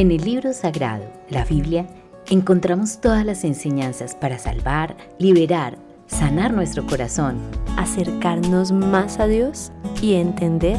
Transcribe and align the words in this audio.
En 0.00 0.10
el 0.10 0.24
libro 0.24 0.54
sagrado, 0.54 1.04
la 1.28 1.44
Biblia, 1.44 1.86
encontramos 2.30 3.02
todas 3.02 3.22
las 3.26 3.44
enseñanzas 3.44 4.14
para 4.14 4.38
salvar, 4.38 4.96
liberar, 5.18 5.76
sanar 6.06 6.54
nuestro 6.54 6.86
corazón, 6.86 7.38
acercarnos 7.76 8.72
más 8.72 9.20
a 9.20 9.26
Dios 9.26 9.72
y 10.00 10.14
entender 10.14 10.78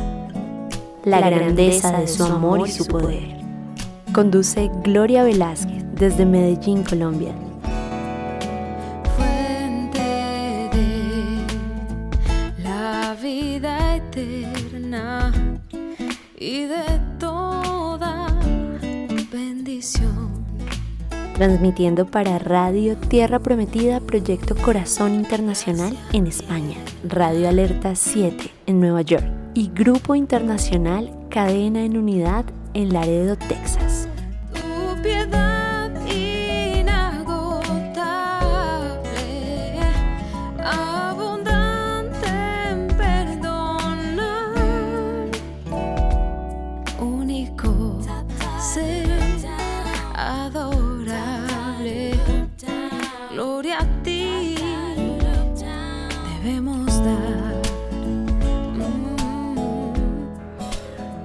la, 1.05 1.19
grandeza 1.29 1.99
de 1.99 2.07
su 2.07 2.23
amor 2.23 2.67
y 2.67 2.71
su 2.71 2.87
poder. 2.87 3.37
Conduce 4.11 4.71
Gloria 4.83 5.23
Velázquez 5.23 5.83
desde 5.93 6.25
Medellín, 6.25 6.81
Colombia. 6.81 7.35
Transmitiendo 21.41 22.05
para 22.05 22.37
Radio 22.37 22.95
Tierra 22.95 23.39
Prometida, 23.39 23.99
Proyecto 23.99 24.55
Corazón 24.55 25.15
Internacional 25.15 25.97
en 26.13 26.27
España, 26.27 26.77
Radio 27.03 27.49
Alerta 27.49 27.95
7 27.95 28.51
en 28.67 28.79
Nueva 28.79 29.01
York 29.01 29.25
y 29.55 29.71
Grupo 29.73 30.13
Internacional 30.13 31.09
Cadena 31.31 31.83
en 31.83 31.97
Unidad 31.97 32.45
en 32.75 32.93
Laredo, 32.93 33.37
Texas. 33.37 33.90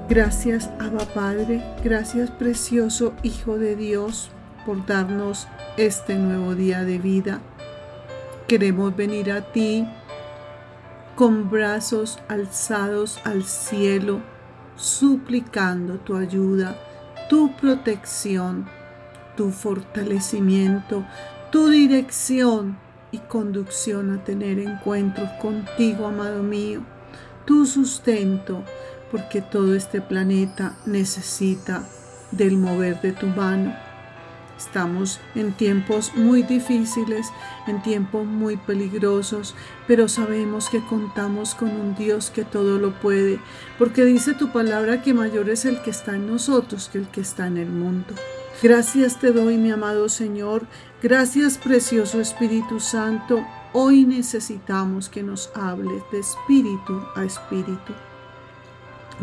Gracias, 0.08 0.70
Abba 0.78 1.04
Padre, 1.14 1.62
gracias 1.82 2.30
precioso 2.30 3.14
Hijo 3.22 3.58
de 3.58 3.76
Dios 3.76 4.30
por 4.64 4.86
darnos 4.86 5.48
este 5.76 6.16
nuevo 6.16 6.54
día 6.54 6.84
de 6.84 6.98
vida. 6.98 7.40
Queremos 8.46 8.94
venir 8.94 9.32
a 9.32 9.52
ti 9.52 9.86
con 11.16 11.50
brazos 11.50 12.18
alzados 12.28 13.18
al 13.24 13.44
cielo, 13.44 14.20
suplicando 14.76 15.94
tu 15.94 16.16
ayuda, 16.16 16.76
tu 17.28 17.56
protección, 17.56 18.66
tu 19.36 19.50
fortalecimiento, 19.50 21.04
tu 21.50 21.68
dirección 21.68 22.78
conducción 23.18 24.10
a 24.10 24.24
tener 24.24 24.58
encuentros 24.58 25.28
contigo, 25.40 26.06
amado 26.06 26.42
mío, 26.42 26.82
tu 27.44 27.66
sustento, 27.66 28.62
porque 29.10 29.40
todo 29.42 29.74
este 29.74 30.00
planeta 30.00 30.74
necesita 30.86 31.82
del 32.32 32.56
mover 32.56 33.00
de 33.00 33.12
tu 33.12 33.26
mano. 33.26 33.74
Estamos 34.58 35.20
en 35.34 35.52
tiempos 35.52 36.12
muy 36.14 36.42
difíciles, 36.42 37.26
en 37.66 37.82
tiempos 37.82 38.24
muy 38.24 38.56
peligrosos, 38.56 39.54
pero 39.86 40.08
sabemos 40.08 40.70
que 40.70 40.84
contamos 40.84 41.54
con 41.54 41.68
un 41.68 41.94
Dios 41.94 42.30
que 42.30 42.44
todo 42.44 42.78
lo 42.78 42.98
puede, 42.98 43.38
porque 43.78 44.04
dice 44.04 44.32
tu 44.32 44.52
palabra 44.52 45.02
que 45.02 45.12
mayor 45.12 45.50
es 45.50 45.66
el 45.66 45.82
que 45.82 45.90
está 45.90 46.16
en 46.16 46.26
nosotros 46.26 46.88
que 46.90 46.98
el 46.98 47.08
que 47.08 47.20
está 47.20 47.46
en 47.46 47.58
el 47.58 47.68
mundo. 47.68 48.14
Gracias 48.62 49.20
te 49.20 49.32
doy, 49.32 49.58
mi 49.58 49.70
amado 49.70 50.08
Señor. 50.08 50.66
Gracias, 51.02 51.58
precioso 51.58 52.22
Espíritu 52.22 52.80
Santo. 52.80 53.44
Hoy 53.74 54.06
necesitamos 54.06 55.10
que 55.10 55.22
nos 55.22 55.50
hables 55.54 56.02
de 56.10 56.20
espíritu 56.20 57.02
a 57.14 57.24
espíritu. 57.24 57.92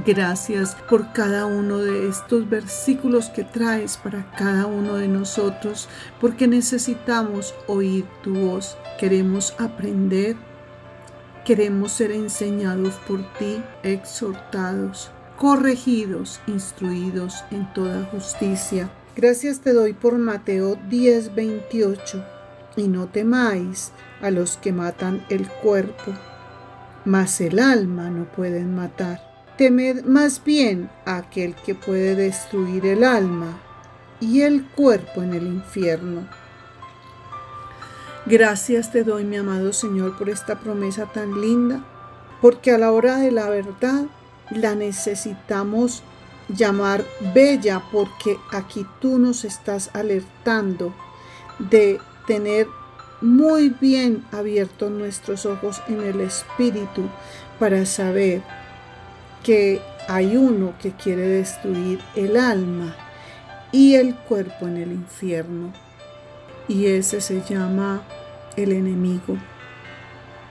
Gracias 0.05 0.75
por 0.87 1.13
cada 1.13 1.47
uno 1.47 1.79
de 1.79 2.09
estos 2.09 2.47
versículos 2.47 3.29
que 3.29 3.43
traes 3.43 3.97
para 3.97 4.29
cada 4.35 4.67
uno 4.67 4.95
de 4.95 5.07
nosotros, 5.07 5.89
porque 6.21 6.47
necesitamos 6.47 7.55
oír 7.65 8.05
tu 8.21 8.35
voz. 8.35 8.77
Queremos 8.99 9.55
aprender, 9.57 10.35
queremos 11.43 11.91
ser 11.91 12.11
enseñados 12.11 12.93
por 13.07 13.21
ti, 13.39 13.63
exhortados, 13.81 15.09
corregidos, 15.37 16.39
instruidos 16.45 17.43
en 17.49 17.71
toda 17.73 18.03
justicia. 18.05 18.91
Gracias 19.15 19.59
te 19.59 19.73
doy 19.73 19.93
por 19.93 20.17
Mateo 20.17 20.75
10, 20.89 21.35
28. 21.35 22.25
Y 22.75 22.87
no 22.87 23.07
temáis 23.07 23.91
a 24.21 24.31
los 24.31 24.57
que 24.57 24.73
matan 24.73 25.23
el 25.29 25.47
cuerpo, 25.47 26.13
mas 27.05 27.39
el 27.39 27.59
alma 27.59 28.09
no 28.09 28.25
pueden 28.25 28.75
matar. 28.75 29.21
Temed 29.55 30.05
más 30.05 30.43
bien 30.43 30.89
a 31.05 31.17
aquel 31.17 31.53
que 31.53 31.75
puede 31.75 32.15
destruir 32.15 32.87
el 32.87 33.03
alma 33.03 33.59
y 34.19 34.41
el 34.41 34.65
cuerpo 34.65 35.21
en 35.21 35.35
el 35.35 35.45
infierno. 35.45 36.27
Gracias 38.25 38.91
te 38.91 39.03
doy, 39.03 39.25
mi 39.25 39.37
amado 39.37 39.73
Señor, 39.73 40.17
por 40.17 40.29
esta 40.29 40.59
promesa 40.59 41.05
tan 41.05 41.39
linda, 41.39 41.83
porque 42.41 42.71
a 42.71 42.79
la 42.79 42.91
hora 42.91 43.17
de 43.17 43.31
la 43.31 43.47
verdad 43.49 44.05
la 44.49 44.73
necesitamos 44.73 46.01
llamar 46.49 47.05
bella, 47.33 47.81
porque 47.91 48.37
aquí 48.51 48.85
tú 48.99 49.17
nos 49.19 49.45
estás 49.45 49.89
alertando 49.93 50.93
de 51.59 51.99
tener 52.27 52.67
muy 53.21 53.69
bien 53.69 54.25
abiertos 54.31 54.91
nuestros 54.91 55.45
ojos 55.45 55.81
en 55.87 56.01
el 56.01 56.19
espíritu 56.21 57.03
para 57.59 57.85
saber 57.85 58.41
que 59.43 59.81
hay 60.07 60.35
uno 60.35 60.73
que 60.81 60.91
quiere 60.91 61.27
destruir 61.27 62.01
el 62.15 62.35
alma 62.37 62.95
y 63.71 63.95
el 63.95 64.15
cuerpo 64.15 64.67
en 64.67 64.77
el 64.77 64.91
infierno. 64.91 65.73
Y 66.67 66.87
ese 66.87 67.21
se 67.21 67.41
llama 67.41 68.03
el 68.55 68.71
enemigo. 68.71 69.37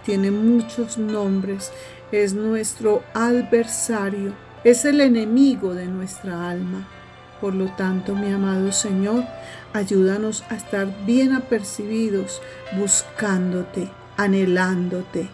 Tiene 0.04 0.30
muchos 0.30 0.98
nombres. 0.98 1.72
Es 2.10 2.34
nuestro 2.34 3.02
adversario. 3.14 4.34
Es 4.64 4.84
el 4.84 5.00
enemigo 5.00 5.74
de 5.74 5.86
nuestra 5.86 6.48
alma. 6.48 6.86
Por 7.40 7.52
lo 7.54 7.66
tanto, 7.72 8.14
mi 8.14 8.30
amado 8.30 8.70
Señor, 8.70 9.24
ayúdanos 9.72 10.44
a 10.50 10.54
estar 10.54 11.04
bien 11.04 11.32
apercibidos, 11.32 12.40
buscándote, 12.78 13.90
anhelándote, 14.16 15.28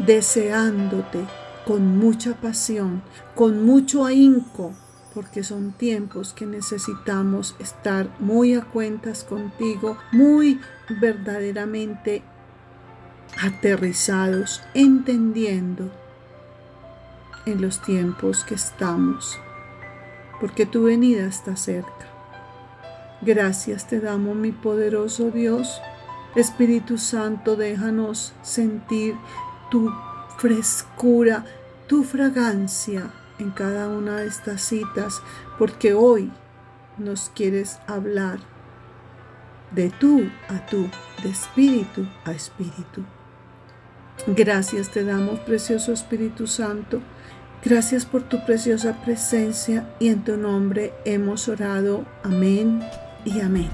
deseándote, 0.00 1.20
con 1.64 1.98
mucha 1.98 2.34
pasión, 2.34 3.02
con 3.36 3.64
mucho 3.64 4.04
ahínco, 4.04 4.72
porque 5.14 5.44
son 5.44 5.70
tiempos 5.70 6.32
que 6.32 6.44
necesitamos 6.44 7.54
estar 7.60 8.08
muy 8.18 8.54
a 8.54 8.62
cuentas 8.62 9.22
contigo, 9.22 9.96
muy 10.10 10.60
verdaderamente 11.00 12.24
aterrizados, 13.40 14.62
entendiendo 14.74 15.92
en 17.46 17.60
los 17.60 17.80
tiempos 17.80 18.44
que 18.44 18.54
estamos, 18.54 19.38
porque 20.40 20.66
tu 20.66 20.84
venida 20.84 21.26
está 21.26 21.56
cerca. 21.56 22.06
Gracias 23.20 23.86
te 23.86 24.00
damos, 24.00 24.36
mi 24.36 24.52
poderoso 24.52 25.30
Dios. 25.30 25.80
Espíritu 26.34 26.98
Santo, 26.98 27.56
déjanos 27.56 28.32
sentir 28.42 29.14
tu 29.70 29.92
frescura, 30.38 31.44
tu 31.86 32.02
fragancia 32.02 33.10
en 33.38 33.50
cada 33.50 33.88
una 33.88 34.16
de 34.16 34.26
estas 34.26 34.62
citas, 34.62 35.22
porque 35.58 35.94
hoy 35.94 36.30
nos 36.98 37.30
quieres 37.34 37.78
hablar 37.86 38.38
de 39.70 39.90
tú 39.90 40.28
a 40.48 40.66
tú, 40.66 40.88
de 41.22 41.30
espíritu 41.30 42.06
a 42.24 42.32
espíritu. 42.32 43.04
Gracias 44.26 44.90
te 44.90 45.04
damos, 45.04 45.40
precioso 45.40 45.92
Espíritu 45.92 46.46
Santo. 46.46 47.00
Gracias 47.64 48.04
por 48.04 48.22
tu 48.22 48.44
preciosa 48.44 48.92
presencia 49.04 49.88
y 49.98 50.08
en 50.08 50.22
tu 50.22 50.36
nombre 50.36 50.92
hemos 51.06 51.48
orado. 51.48 52.04
Amén 52.22 52.82
y 53.24 53.40
amén. 53.40 53.70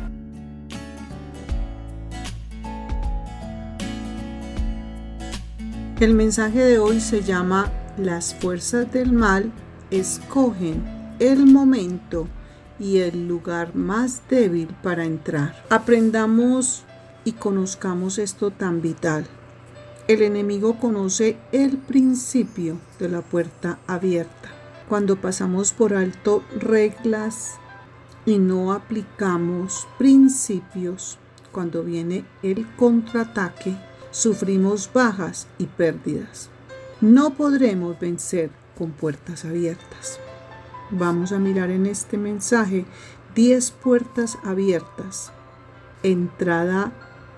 El 5.98 6.14
mensaje 6.14 6.60
de 6.60 6.78
hoy 6.78 7.00
se 7.00 7.22
llama 7.22 7.70
Las 7.98 8.32
fuerzas 8.34 8.90
del 8.92 9.10
mal 9.10 9.50
escogen 9.90 10.84
el 11.18 11.46
momento 11.46 12.28
y 12.78 12.98
el 12.98 13.26
lugar 13.26 13.74
más 13.74 14.22
débil 14.30 14.68
para 14.84 15.04
entrar. 15.04 15.64
Aprendamos 15.68 16.84
y 17.24 17.32
conozcamos 17.32 18.18
esto 18.18 18.52
tan 18.52 18.80
vital. 18.80 19.26
El 20.10 20.22
enemigo 20.22 20.76
conoce 20.76 21.36
el 21.52 21.76
principio 21.78 22.78
de 22.98 23.08
la 23.08 23.22
puerta 23.22 23.78
abierta. 23.86 24.48
Cuando 24.88 25.20
pasamos 25.20 25.72
por 25.72 25.94
alto 25.94 26.42
reglas, 26.58 27.60
y 28.26 28.40
no 28.40 28.72
aplicamos 28.72 29.86
principios, 29.98 31.16
cuando 31.52 31.84
viene 31.84 32.24
el 32.42 32.66
contraataque, 32.74 33.76
sufrimos 34.10 34.90
bajas 34.92 35.46
y 35.58 35.66
pérdidas. 35.66 36.50
No 37.00 37.34
podremos 37.34 37.96
vencer 38.00 38.50
con 38.76 38.90
puertas 38.90 39.44
abiertas. 39.44 40.18
Vamos 40.90 41.30
a 41.30 41.38
mirar 41.38 41.70
en 41.70 41.86
este 41.86 42.18
mensaje 42.18 42.84
10 43.36 43.70
puertas 43.70 44.38
abiertas. 44.42 45.30
Entrada 46.02 46.90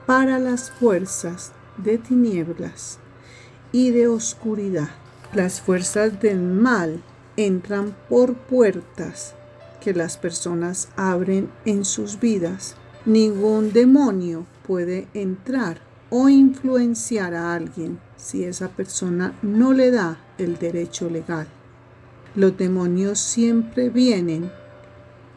para 0.07 0.39
las 0.39 0.71
fuerzas 0.71 1.53
de 1.77 1.99
tinieblas 1.99 2.99
y 3.73 3.91
de 3.91 4.09
oscuridad. 4.09 4.91
Las 5.33 5.61
fuerzas 5.61 6.21
del 6.21 6.41
mal 6.41 7.03
entran 7.37 7.97
por 8.09 8.35
puertas 8.35 9.35
que 9.81 9.95
las 9.95 10.17
personas 10.17 10.89
abren 10.97 11.51
en 11.65 11.85
sus 11.85 12.21
vidas. 12.21 12.77
Ningún 13.05 13.73
demonio 13.73 14.47
puede 14.67 15.09
entrar 15.15 15.81
o 16.11 16.29
influenciar 16.29 17.35
a 17.35 17.55
alguien 17.55 17.99
si 18.17 18.45
esa 18.45 18.69
persona 18.69 19.35
no 19.43 19.73
le 19.73 19.91
da 19.91 20.19
el 20.39 20.59
derecho 20.59 21.09
legal. 21.09 21.49
Los 22.35 22.57
demonios 22.57 23.19
siempre 23.19 23.91
vienen 23.91 24.51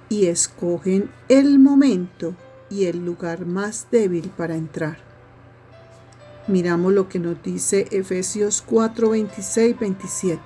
y 0.09 0.27
escogen 0.27 1.09
el 1.29 1.59
momento 1.59 2.35
y 2.69 2.85
el 2.85 3.03
lugar 3.05 3.45
más 3.45 3.87
débil 3.91 4.29
para 4.35 4.55
entrar. 4.55 5.04
Miramos 6.47 6.93
lo 6.93 7.09
que 7.09 7.17
nos 7.17 7.41
dice 7.41 7.87
Efesios 7.89 8.61
4, 8.61 9.09
26, 9.09 9.79
27. 9.79 10.41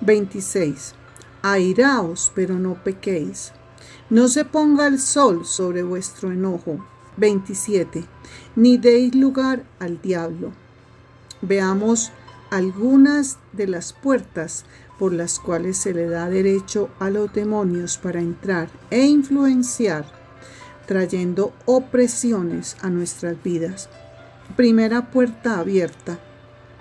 26. 0.00 0.94
Airaos, 1.42 2.32
pero 2.34 2.58
no 2.58 2.82
pequéis. 2.82 3.52
No 4.10 4.26
se 4.26 4.44
ponga 4.44 4.88
el 4.88 4.98
sol 4.98 5.46
sobre 5.46 5.84
vuestro 5.84 6.32
enojo. 6.32 6.84
27. 7.16 8.04
Ni 8.56 8.76
deis 8.76 9.14
lugar 9.14 9.64
al 9.78 10.02
diablo. 10.02 10.52
Veamos 11.40 12.10
algunas 12.50 13.38
de 13.52 13.68
las 13.68 13.92
puertas 13.92 14.64
por 14.98 15.12
las 15.12 15.38
cuales 15.38 15.78
se 15.78 15.94
le 15.94 16.08
da 16.08 16.28
derecho 16.28 16.88
a 16.98 17.08
los 17.08 17.32
demonios 17.32 17.98
para 17.98 18.20
entrar 18.20 18.68
e 18.90 19.06
influenciar, 19.06 20.06
trayendo 20.86 21.52
opresiones 21.66 22.76
a 22.80 22.90
nuestras 22.90 23.40
vidas. 23.42 23.88
Primera 24.58 25.12
puerta 25.12 25.60
abierta. 25.60 26.18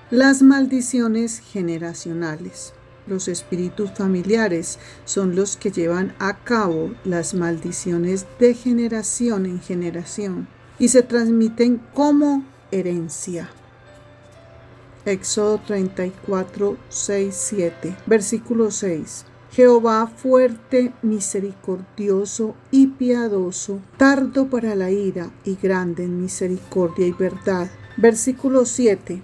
Las 0.10 0.42
maldiciones 0.42 1.38
generacionales. 1.38 2.74
Los 3.06 3.28
espíritus 3.28 3.92
familiares 3.92 4.80
son 5.06 5.36
los 5.36 5.58
que 5.58 5.70
llevan 5.70 6.16
a 6.18 6.40
cabo 6.40 6.96
las 7.06 7.36
maldiciones 7.36 8.26
de 8.40 8.56
generación 8.56 9.46
en 9.46 9.62
generación 9.62 10.48
y 10.80 10.88
se 10.88 11.04
transmiten 11.04 11.80
como 11.94 12.44
herencia. 12.72 13.48
Éxodo 15.06 15.60
34, 15.60 16.78
6, 16.90 17.36
7. 17.38 17.96
Versículo 18.08 18.72
6. 18.72 19.27
Jehová 19.58 20.06
fuerte, 20.06 20.94
misericordioso 21.02 22.54
y 22.70 22.86
piadoso, 22.90 23.80
tardo 23.98 24.52
para 24.52 24.76
la 24.76 24.92
ira 24.92 25.32
y 25.46 25.56
grande 25.56 26.04
en 26.04 26.22
misericordia 26.22 27.08
y 27.08 27.12
verdad. 27.12 27.68
Versículo 27.98 28.66
7. 28.66 29.20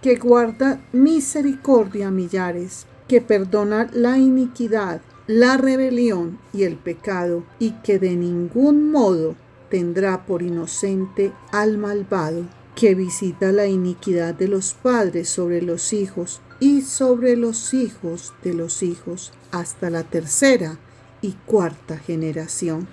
Que 0.00 0.16
guarda 0.16 0.82
misericordia 0.94 2.08
a 2.08 2.10
millares, 2.10 2.86
que 3.06 3.20
perdona 3.20 3.90
la 3.92 4.16
iniquidad, 4.16 5.02
la 5.26 5.58
rebelión 5.58 6.38
y 6.54 6.62
el 6.62 6.76
pecado, 6.76 7.44
y 7.58 7.72
que 7.82 7.98
de 7.98 8.16
ningún 8.16 8.90
modo 8.90 9.34
tendrá 9.68 10.24
por 10.24 10.40
inocente 10.40 11.32
al 11.52 11.76
malvado 11.76 12.46
que 12.74 12.94
visita 12.94 13.52
la 13.52 13.66
iniquidad 13.66 14.34
de 14.34 14.48
los 14.48 14.72
padres 14.72 15.28
sobre 15.28 15.60
los 15.60 15.92
hijos 15.92 16.40
y 16.60 16.82
sobre 16.82 17.36
los 17.36 17.74
hijos 17.74 18.34
de 18.42 18.54
los 18.54 18.82
hijos 18.82 19.32
hasta 19.50 19.90
la 19.90 20.02
tercera 20.04 20.78
y 21.22 21.32
cuarta 21.46 21.98
generación. 21.98 22.88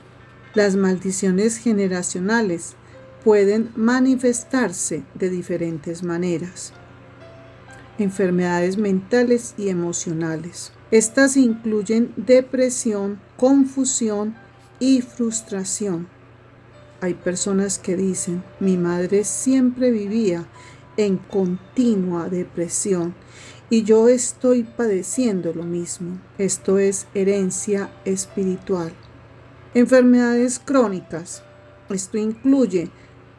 Las 0.53 0.75
maldiciones 0.75 1.57
generacionales 1.57 2.75
pueden 3.23 3.69
manifestarse 3.75 5.03
de 5.15 5.29
diferentes 5.29 6.03
maneras. 6.03 6.73
Enfermedades 7.97 8.77
mentales 8.77 9.55
y 9.57 9.69
emocionales. 9.69 10.71
Estas 10.91 11.37
incluyen 11.37 12.13
depresión, 12.17 13.19
confusión 13.37 14.35
y 14.79 15.01
frustración 15.01 16.07
hay 17.03 17.15
personas 17.15 17.79
que 17.79 17.97
dicen, 17.97 18.45
mi 18.61 18.77
madre 18.77 19.25
siempre 19.25 19.91
vivía 19.91 20.45
en 20.95 21.17
continua 21.17 22.29
depresión 22.29 23.13
y 23.73 23.81
yo 23.81 24.07
estoy 24.07 24.61
padeciendo 24.61 25.51
lo 25.51 25.63
mismo. 25.63 26.19
Esto 26.37 26.77
es 26.77 27.07
herencia 27.15 27.89
espiritual. 28.05 28.93
Enfermedades 29.73 30.61
crónicas. 30.63 31.41
Esto 31.89 32.19
incluye 32.19 32.91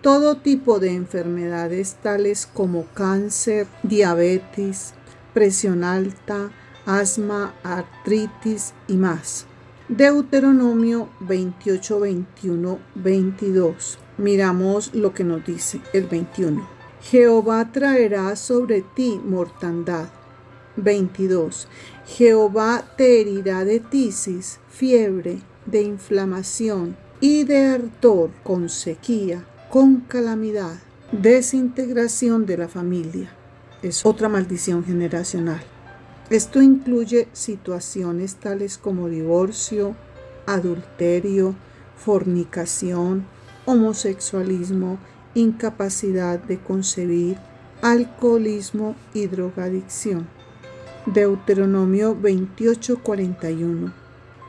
todo 0.03 0.39
tipo 0.39 0.81
de 0.81 0.93
enfermedades 0.93 1.99
tales 2.03 2.49
como 2.53 2.87
cáncer, 2.95 3.69
diabetes, 3.85 4.95
presión 5.33 5.85
alta, 5.85 6.51
asma, 6.85 7.55
artritis 7.63 8.75
y 8.89 8.97
más. 8.97 9.47
Deuteronomio 9.89 11.11
28, 11.21 12.01
21, 12.01 12.79
22. 12.97 13.99
Miramos 14.19 14.97
lo 14.97 15.15
que 15.15 15.23
nos 15.23 15.47
dice 15.47 15.81
el 15.93 16.09
21. 16.09 16.69
Jehová 17.03 17.71
traerá 17.71 18.35
sobre 18.35 18.83
ti 18.83 19.21
mortandad. 19.25 20.09
22. 20.77 21.69
Jehová 22.07 22.85
te 22.97 23.21
herirá 23.21 23.65
de 23.65 23.81
tisis, 23.81 24.61
fiebre, 24.69 25.41
de 25.67 25.83
inflamación 25.83 26.97
y 27.21 27.45
de 27.45 27.65
ardor 27.67 28.31
con 28.43 28.69
sequía, 28.69 29.45
con 29.71 30.01
calamidad, 30.01 30.77
desintegración 31.13 32.47
de 32.47 32.59
la 32.59 32.69
familia. 32.69 33.33
Es 33.83 34.05
otra 34.05 34.29
maldición 34.29 34.85
generacional. 34.85 35.63
Esto 36.31 36.63
incluye 36.63 37.29
situaciones 37.33 38.37
tales 38.37 38.79
como 38.79 39.09
divorcio, 39.09 39.95
adulterio, 40.47 41.55
fornicación, 41.97 43.27
homosexualismo, 43.67 44.99
incapacidad 45.35 46.39
de 46.39 46.59
concebir, 46.61 47.37
alcoholismo 47.83 48.97
y 49.13 49.27
drogadicción. 49.27 50.27
Deuteronomio 51.07 52.17
28:41 52.17 53.93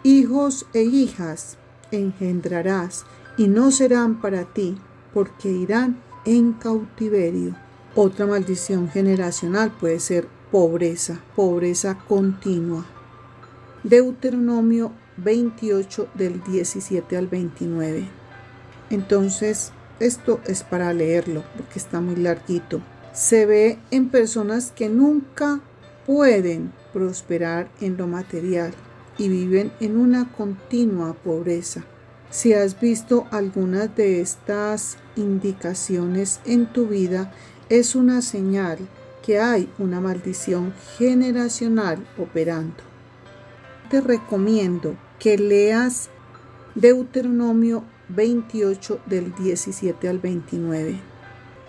Hijos 0.03 0.65
e 0.73 0.83
hijas 0.83 1.57
engendrarás 1.91 3.05
y 3.37 3.49
no 3.49 3.71
serán 3.71 4.21
para 4.21 4.45
ti, 4.45 4.77
porque 5.13 5.51
irán 5.51 6.01
en 6.23 6.53
cautiverio. 6.53 7.57
Otra 7.93 8.25
maldición 8.25 8.89
generacional 8.89 9.71
puede 9.77 9.99
ser 9.99 10.29
pobreza, 10.49 11.19
pobreza 11.35 11.97
continua. 12.07 12.85
Deuteronomio 13.83 14.93
28 15.17 16.07
del 16.13 16.41
17 16.41 17.17
al 17.17 17.27
29. 17.27 18.07
Entonces, 18.89 19.73
esto 19.99 20.39
es 20.45 20.63
para 20.63 20.93
leerlo 20.93 21.43
porque 21.57 21.79
está 21.79 21.99
muy 21.99 22.15
larguito. 22.15 22.81
Se 23.11 23.45
ve 23.45 23.77
en 23.91 24.07
personas 24.07 24.71
que 24.71 24.87
nunca 24.87 25.59
pueden 26.05 26.71
prosperar 26.93 27.69
en 27.81 27.97
lo 27.97 28.07
material 28.07 28.73
y 29.17 29.29
viven 29.29 29.71
en 29.79 29.97
una 29.97 30.31
continua 30.31 31.13
pobreza. 31.13 31.83
Si 32.29 32.53
has 32.53 32.79
visto 32.79 33.27
algunas 33.31 33.95
de 33.95 34.21
estas 34.21 34.97
indicaciones 35.15 36.41
en 36.45 36.65
tu 36.65 36.87
vida, 36.87 37.31
es 37.69 37.95
una 37.95 38.21
señal 38.21 38.79
que 39.25 39.39
hay 39.39 39.71
una 39.79 40.01
maldición 40.01 40.73
generacional 40.97 42.05
operando. 42.17 42.83
Te 43.89 44.01
recomiendo 44.01 44.95
que 45.19 45.37
leas 45.37 46.09
Deuteronomio 46.75 47.83
28 48.09 48.99
del 49.05 49.33
17 49.33 50.09
al 50.09 50.19
29 50.19 50.99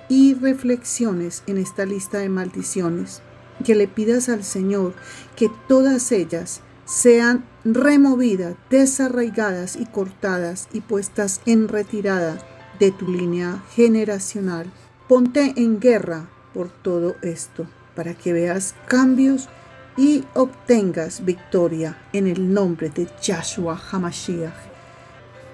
y 0.08 0.34
reflexiones 0.34 1.42
en 1.46 1.58
esta 1.58 1.86
lista 1.86 2.18
de 2.18 2.28
maldiciones, 2.28 3.22
que 3.64 3.74
le 3.74 3.88
pidas 3.88 4.28
al 4.28 4.44
Señor 4.44 4.94
que 5.36 5.50
todas 5.68 6.12
ellas 6.12 6.60
sean 6.84 7.44
removidas, 7.64 8.54
desarraigadas 8.70 9.76
y 9.76 9.86
cortadas 9.86 10.68
y 10.72 10.80
puestas 10.80 11.40
en 11.46 11.68
retirada 11.68 12.38
de 12.78 12.92
tu 12.92 13.10
línea 13.10 13.62
generacional. 13.74 14.70
Ponte 15.08 15.54
en 15.56 15.80
guerra 15.80 16.28
por 16.54 16.68
todo 16.68 17.16
esto, 17.22 17.66
para 17.94 18.14
que 18.14 18.32
veas 18.32 18.74
cambios 18.86 19.48
y 19.96 20.24
obtengas 20.34 21.24
victoria 21.24 21.98
en 22.12 22.26
el 22.26 22.52
nombre 22.52 22.90
de 22.90 23.08
Yahshua 23.20 23.80
Hamashiach. 23.90 24.54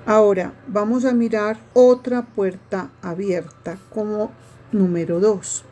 Ahora 0.05 0.53
vamos 0.67 1.05
a 1.05 1.13
mirar 1.13 1.59
otra 1.75 2.23
puerta 2.23 2.91
abierta 3.03 3.79
como 3.91 4.33
número 4.73 5.21
2. 5.21 5.65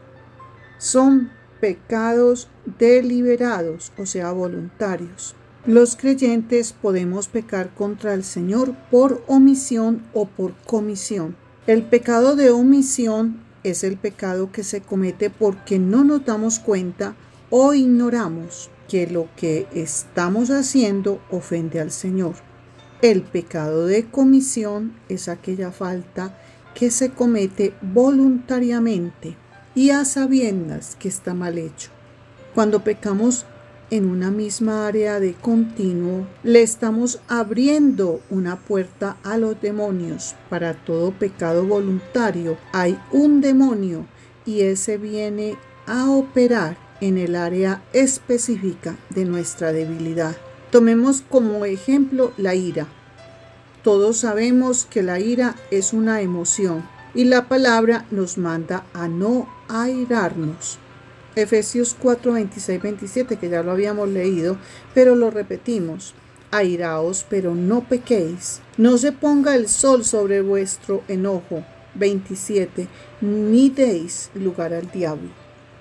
Son 0.78 1.32
pecados 1.60 2.48
deliberados, 2.78 3.92
o 3.98 4.06
sea, 4.06 4.32
voluntarios. 4.32 5.34
Los 5.66 5.94
creyentes 5.94 6.72
podemos 6.72 7.28
pecar 7.28 7.74
contra 7.74 8.14
el 8.14 8.24
Señor 8.24 8.74
por 8.90 9.22
omisión 9.26 10.02
o 10.14 10.26
por 10.26 10.54
comisión. 10.64 11.36
El 11.66 11.82
pecado 11.82 12.34
de 12.34 12.50
omisión 12.50 13.42
es 13.62 13.84
el 13.84 13.98
pecado 13.98 14.50
que 14.52 14.64
se 14.64 14.80
comete 14.80 15.28
porque 15.28 15.78
no 15.78 16.02
nos 16.02 16.24
damos 16.24 16.58
cuenta 16.58 17.14
o 17.50 17.74
ignoramos 17.74 18.70
que 18.88 19.06
lo 19.06 19.28
que 19.36 19.66
estamos 19.74 20.50
haciendo 20.50 21.20
ofende 21.30 21.78
al 21.78 21.90
Señor. 21.90 22.36
El 23.02 23.22
pecado 23.22 23.86
de 23.86 24.06
comisión 24.06 24.94
es 25.08 25.28
aquella 25.28 25.72
falta 25.72 26.38
que 26.74 26.90
se 26.90 27.10
comete 27.10 27.74
voluntariamente 27.82 29.36
y 29.74 29.90
a 29.90 30.04
sabiendas 30.04 30.96
que 30.96 31.08
está 31.08 31.34
mal 31.34 31.58
hecho. 31.58 31.90
Cuando 32.54 32.82
pecamos 32.82 33.46
en 33.90 34.08
una 34.08 34.30
misma 34.30 34.86
área 34.86 35.18
de 35.20 35.34
continuo, 35.34 36.26
le 36.42 36.62
estamos 36.62 37.20
abriendo 37.28 38.20
una 38.30 38.56
puerta 38.56 39.16
a 39.22 39.36
los 39.36 39.60
demonios. 39.60 40.34
Para 40.48 40.74
todo 40.74 41.12
pecado 41.12 41.64
voluntario 41.64 42.56
hay 42.72 42.98
un 43.10 43.40
demonio 43.40 44.06
y 44.46 44.62
ese 44.62 44.96
viene 44.96 45.56
a 45.86 46.10
operar 46.10 46.76
en 47.00 47.18
el 47.18 47.34
área 47.34 47.82
específica 47.92 48.96
de 49.10 49.24
nuestra 49.24 49.72
debilidad. 49.72 50.36
Tomemos 50.70 51.22
como 51.28 51.64
ejemplo 51.64 52.32
la 52.36 52.54
ira. 52.54 52.86
Todos 53.82 54.18
sabemos 54.18 54.84
que 54.84 55.02
la 55.02 55.18
ira 55.18 55.56
es 55.70 55.92
una 55.92 56.20
emoción 56.20 56.86
y 57.14 57.24
la 57.24 57.48
palabra 57.48 58.06
nos 58.10 58.38
manda 58.38 58.84
a 58.92 59.08
no 59.08 59.48
airarnos. 59.70 60.78
Efesios 61.36 61.96
4, 61.98 62.32
26, 62.32 62.82
27, 62.82 63.36
que 63.36 63.48
ya 63.48 63.62
lo 63.62 63.70
habíamos 63.70 64.08
leído, 64.08 64.56
pero 64.94 65.14
lo 65.14 65.30
repetimos. 65.30 66.14
Airaos, 66.50 67.24
pero 67.28 67.54
no 67.54 67.82
pequéis. 67.82 68.60
No 68.76 68.98
se 68.98 69.12
ponga 69.12 69.54
el 69.54 69.68
sol 69.68 70.04
sobre 70.04 70.42
vuestro 70.42 71.02
enojo. 71.06 71.64
27. 71.94 72.88
Ni 73.20 73.70
deis 73.70 74.30
lugar 74.34 74.74
al 74.74 74.90
diablo. 74.90 75.30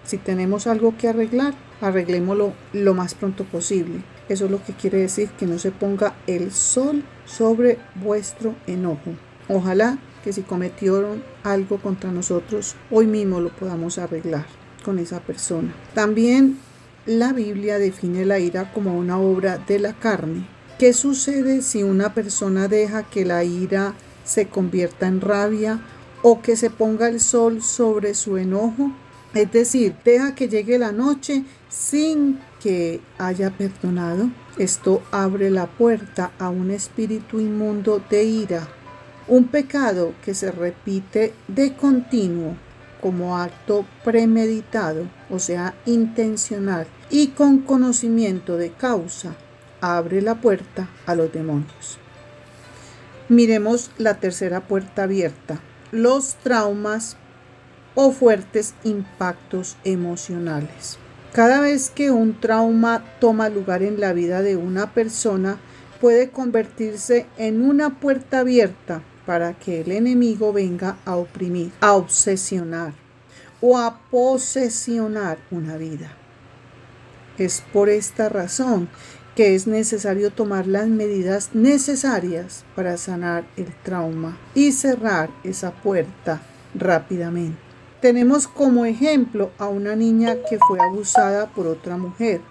Si 0.05 0.17
tenemos 0.17 0.67
algo 0.67 0.95
que 0.97 1.07
arreglar, 1.07 1.53
arreglémoslo 1.81 2.53
lo 2.73 2.93
más 2.93 3.15
pronto 3.15 3.43
posible. 3.43 4.03
Eso 4.27 4.45
es 4.45 4.51
lo 4.51 4.63
que 4.63 4.73
quiere 4.73 4.99
decir 4.99 5.29
que 5.29 5.47
no 5.47 5.57
se 5.57 5.71
ponga 5.71 6.15
el 6.27 6.51
sol 6.51 7.03
sobre 7.25 7.79
vuestro 7.95 8.55
enojo. 8.67 9.11
Ojalá 9.47 9.97
que 10.23 10.33
si 10.33 10.41
cometieron 10.41 11.23
algo 11.43 11.77
contra 11.77 12.11
nosotros, 12.11 12.75
hoy 12.91 13.07
mismo 13.07 13.39
lo 13.39 13.49
podamos 13.49 13.97
arreglar 13.97 14.45
con 14.83 14.99
esa 14.99 15.19
persona. 15.19 15.73
También 15.93 16.57
la 17.05 17.33
Biblia 17.33 17.79
define 17.79 18.25
la 18.25 18.39
ira 18.39 18.71
como 18.73 18.97
una 18.97 19.19
obra 19.19 19.57
de 19.57 19.79
la 19.79 19.93
carne. 19.93 20.47
¿Qué 20.77 20.93
sucede 20.93 21.61
si 21.61 21.83
una 21.83 22.13
persona 22.13 22.67
deja 22.67 23.03
que 23.03 23.25
la 23.25 23.43
ira 23.43 23.95
se 24.23 24.47
convierta 24.47 25.07
en 25.07 25.19
rabia 25.19 25.81
o 26.21 26.41
que 26.41 26.55
se 26.55 26.69
ponga 26.69 27.09
el 27.09 27.19
sol 27.19 27.61
sobre 27.61 28.13
su 28.13 28.37
enojo? 28.37 28.91
Es 29.33 29.51
decir, 29.51 29.95
deja 30.05 30.35
que 30.35 30.47
llegue 30.47 30.79
la 30.79 30.91
noche 30.91 31.43
sin 31.69 32.39
que 32.59 33.01
haya 33.17 33.51
perdonado. 33.51 34.29
Esto 34.57 35.01
abre 35.11 35.49
la 35.49 35.67
puerta 35.67 36.31
a 36.39 36.49
un 36.49 36.71
espíritu 36.71 37.39
inmundo 37.39 38.01
de 38.09 38.23
ira, 38.23 38.67
un 39.29 39.45
pecado 39.45 40.13
que 40.25 40.33
se 40.33 40.51
repite 40.51 41.33
de 41.47 41.75
continuo 41.75 42.55
como 42.99 43.37
acto 43.37 43.85
premeditado, 44.03 45.07
o 45.29 45.39
sea, 45.39 45.75
intencional, 45.85 46.87
y 47.09 47.27
con 47.27 47.59
conocimiento 47.59 48.57
de 48.57 48.71
causa, 48.71 49.35
abre 49.81 50.21
la 50.21 50.35
puerta 50.35 50.89
a 51.05 51.15
los 51.15 51.31
demonios. 51.31 51.99
Miremos 53.29 53.91
la 53.99 54.15
tercera 54.15 54.61
puerta 54.61 55.03
abierta, 55.03 55.61
los 55.91 56.35
traumas 56.43 57.15
o 57.95 58.11
fuertes 58.11 58.73
impactos 58.83 59.77
emocionales. 59.83 60.97
Cada 61.33 61.61
vez 61.61 61.91
que 61.91 62.09
un 62.09 62.39
trauma 62.39 63.03
toma 63.19 63.49
lugar 63.49 63.83
en 63.83 63.99
la 63.99 64.13
vida 64.13 64.41
de 64.41 64.57
una 64.57 64.93
persona, 64.93 65.57
puede 66.01 66.31
convertirse 66.31 67.27
en 67.37 67.61
una 67.61 67.99
puerta 67.99 68.39
abierta 68.39 69.03
para 69.29 69.53
que 69.53 69.81
el 69.81 69.91
enemigo 69.91 70.51
venga 70.51 70.97
a 71.05 71.15
oprimir, 71.15 71.71
a 71.81 71.93
obsesionar 71.93 72.93
o 73.61 73.77
a 73.77 73.99
posesionar 74.09 75.37
una 75.51 75.77
vida. 75.77 76.11
Es 77.37 77.63
por 77.71 77.89
esta 77.89 78.27
razón 78.27 78.89
que 79.35 79.53
es 79.53 79.67
necesario 79.67 80.31
tomar 80.31 80.65
las 80.65 80.87
medidas 80.87 81.51
necesarias 81.53 82.65
para 82.75 82.97
sanar 82.97 83.45
el 83.55 83.67
trauma 83.83 84.35
y 84.55 84.71
cerrar 84.71 85.29
esa 85.43 85.73
puerta 85.73 86.41
rápidamente. 86.73 87.59
Tenemos 88.01 88.47
como 88.47 88.85
ejemplo 88.85 89.51
a 89.59 89.67
una 89.67 89.95
niña 89.95 90.37
que 90.49 90.57
fue 90.57 90.79
abusada 90.81 91.45
por 91.53 91.67
otra 91.67 91.97
mujer 91.97 92.41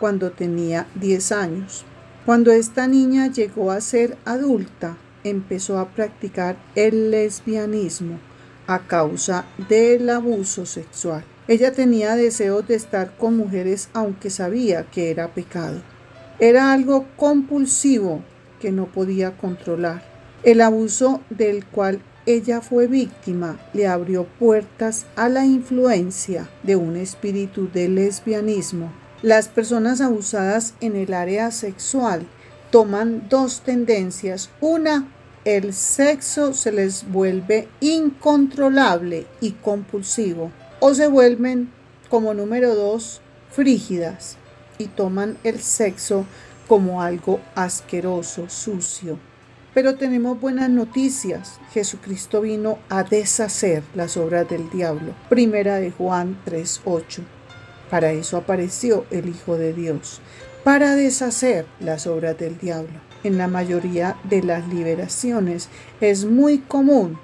cuando 0.00 0.30
tenía 0.30 0.86
10 0.94 1.32
años. 1.32 1.84
Cuando 2.24 2.52
esta 2.52 2.86
niña 2.86 3.26
llegó 3.26 3.70
a 3.70 3.82
ser 3.82 4.16
adulta, 4.24 4.96
empezó 5.24 5.78
a 5.78 5.90
practicar 5.90 6.56
el 6.74 7.10
lesbianismo 7.10 8.18
a 8.66 8.86
causa 8.86 9.44
del 9.68 10.08
abuso 10.10 10.66
sexual. 10.66 11.24
Ella 11.48 11.72
tenía 11.72 12.14
deseos 12.14 12.66
de 12.68 12.76
estar 12.76 13.16
con 13.16 13.36
mujeres 13.36 13.88
aunque 13.92 14.30
sabía 14.30 14.84
que 14.84 15.10
era 15.10 15.34
pecado. 15.34 15.82
Era 16.38 16.72
algo 16.72 17.06
compulsivo 17.16 18.22
que 18.60 18.72
no 18.72 18.86
podía 18.86 19.36
controlar. 19.36 20.02
El 20.44 20.60
abuso 20.60 21.20
del 21.30 21.66
cual 21.66 22.00
ella 22.26 22.60
fue 22.60 22.86
víctima 22.86 23.58
le 23.72 23.88
abrió 23.88 24.24
puertas 24.24 25.06
a 25.16 25.28
la 25.28 25.44
influencia 25.44 26.48
de 26.62 26.76
un 26.76 26.96
espíritu 26.96 27.68
de 27.72 27.88
lesbianismo. 27.88 28.92
Las 29.22 29.48
personas 29.48 30.00
abusadas 30.00 30.74
en 30.80 30.94
el 30.94 31.14
área 31.14 31.50
sexual 31.50 32.26
toman 32.72 33.28
dos 33.28 33.60
tendencias. 33.60 34.50
Una, 34.60 35.06
el 35.44 35.74
sexo 35.74 36.54
se 36.54 36.72
les 36.72 37.08
vuelve 37.08 37.68
incontrolable 37.80 39.26
y 39.40 39.52
compulsivo. 39.52 40.50
O 40.80 40.94
se 40.94 41.06
vuelven, 41.06 41.70
como 42.08 42.34
número 42.34 42.74
dos, 42.74 43.20
frígidas 43.50 44.38
y 44.78 44.86
toman 44.86 45.36
el 45.44 45.60
sexo 45.60 46.24
como 46.66 47.02
algo 47.02 47.40
asqueroso, 47.54 48.48
sucio. 48.48 49.18
Pero 49.74 49.96
tenemos 49.96 50.40
buenas 50.40 50.70
noticias. 50.70 51.60
Jesucristo 51.72 52.40
vino 52.40 52.78
a 52.88 53.02
deshacer 53.04 53.82
las 53.94 54.16
obras 54.16 54.48
del 54.48 54.70
diablo. 54.70 55.14
Primera 55.28 55.76
de 55.76 55.90
Juan 55.90 56.40
3:8. 56.46 57.22
Para 57.90 58.12
eso 58.12 58.38
apareció 58.38 59.04
el 59.10 59.28
Hijo 59.28 59.58
de 59.58 59.74
Dios 59.74 60.22
para 60.64 60.94
deshacer 60.94 61.66
las 61.80 62.06
obras 62.06 62.38
del 62.38 62.58
diablo. 62.58 63.00
En 63.24 63.38
la 63.38 63.48
mayoría 63.48 64.16
de 64.24 64.42
las 64.42 64.66
liberaciones 64.68 65.68
es 66.00 66.24
muy 66.24 66.58
común 66.58 67.18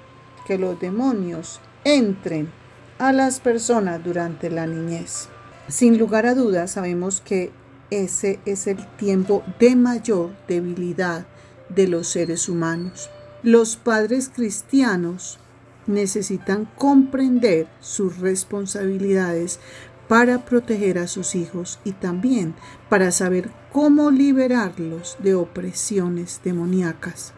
que 0.47 0.57
los 0.57 0.79
demonios 0.79 1.59
entren 1.83 2.49
a 2.97 3.13
las 3.13 3.39
personas 3.39 4.03
durante 4.03 4.49
la 4.49 4.67
niñez. 4.67 5.29
Sin 5.67 5.97
lugar 5.97 6.25
a 6.25 6.35
dudas 6.35 6.71
sabemos 6.71 7.21
que 7.21 7.51
ese 7.91 8.39
es 8.45 8.67
el 8.67 8.85
tiempo 8.97 9.43
de 9.59 9.75
mayor 9.75 10.31
debilidad 10.47 11.25
de 11.69 11.87
los 11.87 12.07
seres 12.07 12.49
humanos. 12.49 13.09
Los 13.43 13.77
padres 13.77 14.29
cristianos 14.33 15.39
necesitan 15.87 16.69
comprender 16.77 17.67
sus 17.79 18.19
responsabilidades 18.19 19.59
para 20.09 20.43
proteger 20.43 20.97
a 20.97 21.07
sus 21.07 21.35
hijos 21.35 21.79
y 21.85 21.93
también 21.93 22.55
para 22.89 23.11
saber 23.11 23.51
cómo 23.71 24.09
liberarlos 24.09 25.17
de 25.19 25.35
opresiones 25.35 26.41
demoníacas. 26.43 27.31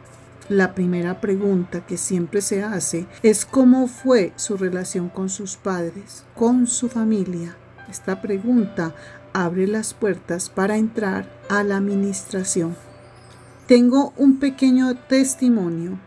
La 0.47 0.73
primera 0.73 1.19
pregunta 1.19 1.85
que 1.85 1.97
siempre 1.97 2.41
se 2.41 2.63
hace 2.63 3.07
es 3.23 3.45
cómo 3.45 3.87
fue 3.87 4.31
su 4.37 4.55
relación 4.55 5.09
con 5.09 5.29
sus 5.29 5.57
padres, 5.57 6.23
con 6.33 6.65
su 6.65 6.87
familia. 6.87 7.57
Esta 7.89 8.21
pregunta 8.21 8.95
abre 9.33 9.67
las 9.67 9.93
puertas 9.93 10.49
para 10.49 10.77
entrar 10.77 11.29
a 11.49 11.63
la 11.63 11.75
administración. 11.75 12.77
Tengo 13.67 14.13
un 14.15 14.39
pequeño 14.39 14.95
testimonio 14.95 15.99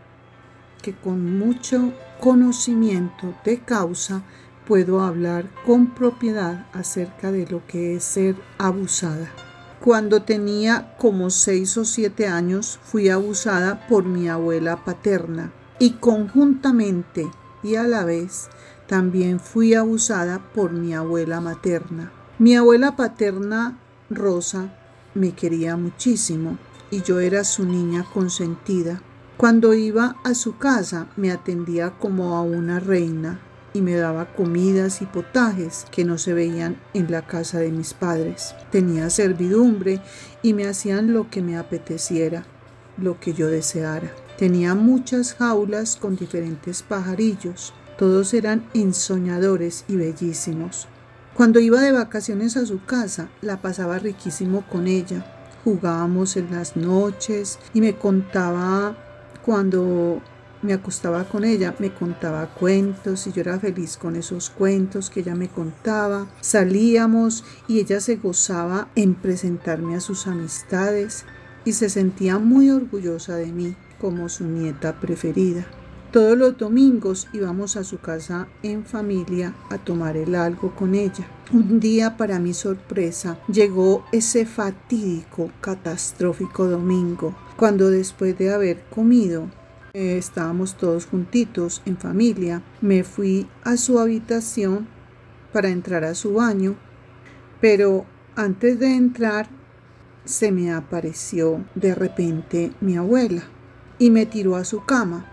que 0.81 0.93
con 0.93 1.37
mucho 1.37 1.93
conocimiento 2.19 3.35
de 3.43 3.59
causa 3.59 4.23
puedo 4.67 5.01
hablar 5.01 5.49
con 5.65 5.93
propiedad 5.93 6.67
acerca 6.73 7.31
de 7.31 7.47
lo 7.47 7.65
que 7.67 7.95
es 7.95 8.03
ser 8.03 8.35
abusada. 8.57 9.31
Cuando 9.79 10.23
tenía 10.23 10.95
como 10.97 11.29
seis 11.29 11.77
o 11.77 11.85
siete 11.85 12.27
años 12.27 12.79
fui 12.83 13.09
abusada 13.09 13.87
por 13.87 14.05
mi 14.05 14.27
abuela 14.27 14.83
paterna 14.83 15.51
y 15.77 15.91
conjuntamente 15.91 17.29
y 17.61 17.75
a 17.75 17.83
la 17.83 18.03
vez 18.03 18.49
también 18.87 19.39
fui 19.39 19.73
abusada 19.73 20.39
por 20.53 20.71
mi 20.71 20.93
abuela 20.93 21.41
materna. 21.41 22.11
Mi 22.39 22.55
abuela 22.55 22.95
paterna, 22.95 23.79
Rosa, 24.09 24.73
me 25.13 25.33
quería 25.33 25.77
muchísimo 25.77 26.57
y 26.91 27.01
yo 27.01 27.19
era 27.19 27.43
su 27.43 27.65
niña 27.65 28.05
consentida. 28.13 29.01
Cuando 29.37 29.73
iba 29.73 30.15
a 30.23 30.33
su 30.33 30.57
casa 30.57 31.07
me 31.15 31.31
atendía 31.31 31.91
como 31.99 32.35
a 32.35 32.41
una 32.41 32.79
reina 32.79 33.39
y 33.75 33.81
me 33.81 33.95
daba 33.95 34.33
comidas 34.33 35.01
y 35.01 35.05
potajes 35.05 35.85
que 35.91 36.05
no 36.05 36.17
se 36.17 36.33
veían 36.33 36.79
en 36.93 37.11
la 37.11 37.27
casa 37.27 37.59
de 37.59 37.71
mis 37.71 37.93
padres. 37.93 38.55
Tenía 38.71 39.09
servidumbre 39.09 40.01
y 40.41 40.53
me 40.53 40.67
hacían 40.67 41.13
lo 41.13 41.29
que 41.29 41.41
me 41.41 41.57
apeteciera, 41.57 42.45
lo 42.97 43.19
que 43.19 43.33
yo 43.33 43.47
deseara. 43.47 44.11
Tenía 44.37 44.75
muchas 44.75 45.33
jaulas 45.33 45.95
con 45.97 46.15
diferentes 46.15 46.83
pajarillos. 46.83 47.73
Todos 47.97 48.33
eran 48.33 48.65
ensoñadores 48.73 49.85
y 49.87 49.97
bellísimos. 49.97 50.87
Cuando 51.33 51.59
iba 51.59 51.81
de 51.81 51.91
vacaciones 51.91 52.55
a 52.55 52.65
su 52.65 52.83
casa, 52.85 53.29
la 53.41 53.61
pasaba 53.61 53.99
riquísimo 53.99 54.65
con 54.69 54.87
ella. 54.87 55.25
Jugábamos 55.65 56.37
en 56.37 56.51
las 56.51 56.77
noches 56.77 57.59
y 57.73 57.81
me 57.81 57.95
contaba 57.95 58.95
cuando 59.43 60.21
me 60.65 60.73
acostaba 60.73 61.23
con 61.23 61.45
ella, 61.45 61.75
me 61.79 61.93
contaba 61.93 62.47
cuentos 62.47 63.27
y 63.27 63.31
yo 63.31 63.41
era 63.41 63.59
feliz 63.59 63.97
con 63.97 64.15
esos 64.15 64.49
cuentos 64.49 65.09
que 65.09 65.21
ella 65.21 65.35
me 65.35 65.47
contaba. 65.47 66.27
Salíamos 66.41 67.43
y 67.67 67.79
ella 67.79 67.99
se 68.01 68.17
gozaba 68.17 68.89
en 68.95 69.15
presentarme 69.15 69.95
a 69.95 70.01
sus 70.01 70.27
amistades 70.27 71.25
y 71.63 71.73
se 71.73 71.89
sentía 71.89 72.39
muy 72.39 72.69
orgullosa 72.69 73.35
de 73.35 73.47
mí 73.47 73.75
como 73.99 74.27
su 74.29 74.45
nieta 74.45 74.99
preferida. 74.99 75.65
Todos 76.11 76.37
los 76.37 76.57
domingos 76.57 77.27
íbamos 77.33 77.75
a 77.75 77.83
su 77.83 77.99
casa 77.99 78.47
en 78.63 78.85
familia 78.85 79.53
a 79.69 79.77
tomar 79.77 80.15
el 80.15 80.35
algo 80.35 80.73
con 80.73 80.95
ella. 80.95 81.27
Un 81.51 81.81
día, 81.81 82.15
para 82.15 82.39
mi 82.39 82.53
sorpresa, 82.53 83.37
llegó 83.49 84.05
ese 84.13 84.45
fatídico, 84.45 85.51
catastrófico 85.59 86.67
domingo, 86.67 87.35
cuando 87.57 87.89
después 87.89 88.37
de 88.37 88.53
haber 88.53 88.81
comido 88.85 89.49
eh, 89.95 90.17
estábamos 90.17 90.75
todos 90.75 91.05
juntitos 91.05 91.81
en 91.85 91.97
familia. 91.97 92.61
Me 92.81 93.05
fui 93.05 93.47
a 93.63 93.77
su 93.77 93.97
habitación 93.97 94.89
para 95.53 95.69
entrar 95.69 96.03
a 96.03 96.15
su 96.15 96.33
baño, 96.33 96.75
pero 97.61 98.05
antes 98.35 98.77
de 98.77 98.93
entrar 98.93 99.47
se 100.25 100.51
me 100.51 100.73
apareció 100.73 101.63
de 101.75 101.95
repente 101.95 102.73
mi 102.81 102.97
abuela 102.97 103.43
y 103.97 104.09
me 104.09 104.25
tiró 104.25 104.57
a 104.57 104.65
su 104.65 104.83
cama. 104.83 105.31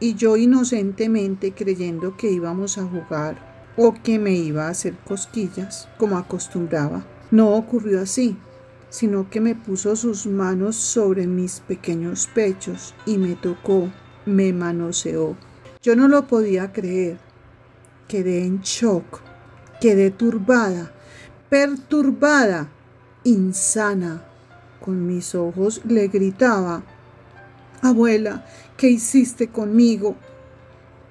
Y 0.00 0.14
yo 0.14 0.38
inocentemente 0.38 1.52
creyendo 1.52 2.16
que 2.16 2.30
íbamos 2.30 2.78
a 2.78 2.84
jugar 2.84 3.74
o 3.76 3.92
que 3.92 4.18
me 4.18 4.32
iba 4.32 4.68
a 4.68 4.70
hacer 4.70 4.94
cosquillas 5.06 5.86
como 5.98 6.16
acostumbraba. 6.16 7.04
No 7.30 7.54
ocurrió 7.54 8.00
así, 8.00 8.38
sino 8.90 9.28
que 9.28 9.40
me 9.40 9.54
puso 9.54 9.96
sus 9.96 10.26
manos 10.26 10.76
sobre 10.76 11.26
mis 11.26 11.60
pequeños 11.60 12.28
pechos 12.32 12.94
y 13.06 13.18
me 13.18 13.34
tocó, 13.34 13.90
me 14.24 14.52
manoseó. 14.52 15.36
Yo 15.82 15.94
no 15.94 16.08
lo 16.08 16.26
podía 16.26 16.72
creer. 16.72 17.18
Quedé 18.08 18.44
en 18.44 18.60
shock, 18.60 19.20
quedé 19.80 20.10
turbada, 20.10 20.92
perturbada, 21.50 22.70
insana. 23.24 24.24
Con 24.80 25.06
mis 25.06 25.34
ojos 25.34 25.82
le 25.86 26.08
gritaba, 26.08 26.82
Abuela, 27.82 28.46
¿qué 28.76 28.88
hiciste 28.88 29.48
conmigo? 29.48 30.16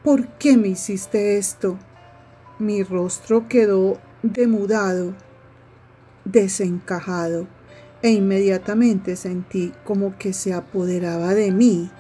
¿Por 0.04 0.28
qué 0.38 0.58
me 0.58 0.70
hiciste 0.70 1.38
esto? 1.38 1.78
Mi 2.60 2.82
rostro 2.82 3.48
quedó 3.48 4.00
demudado, 4.24 5.14
desencajado 6.26 7.48
e 8.08 8.12
inmediatamente 8.12 9.18
sentí 9.18 9.74
como 9.84 10.18
que 10.18 10.32
se 10.32 10.54
apoderaba 10.54 11.34
de 11.34 11.52
mí 11.52 11.92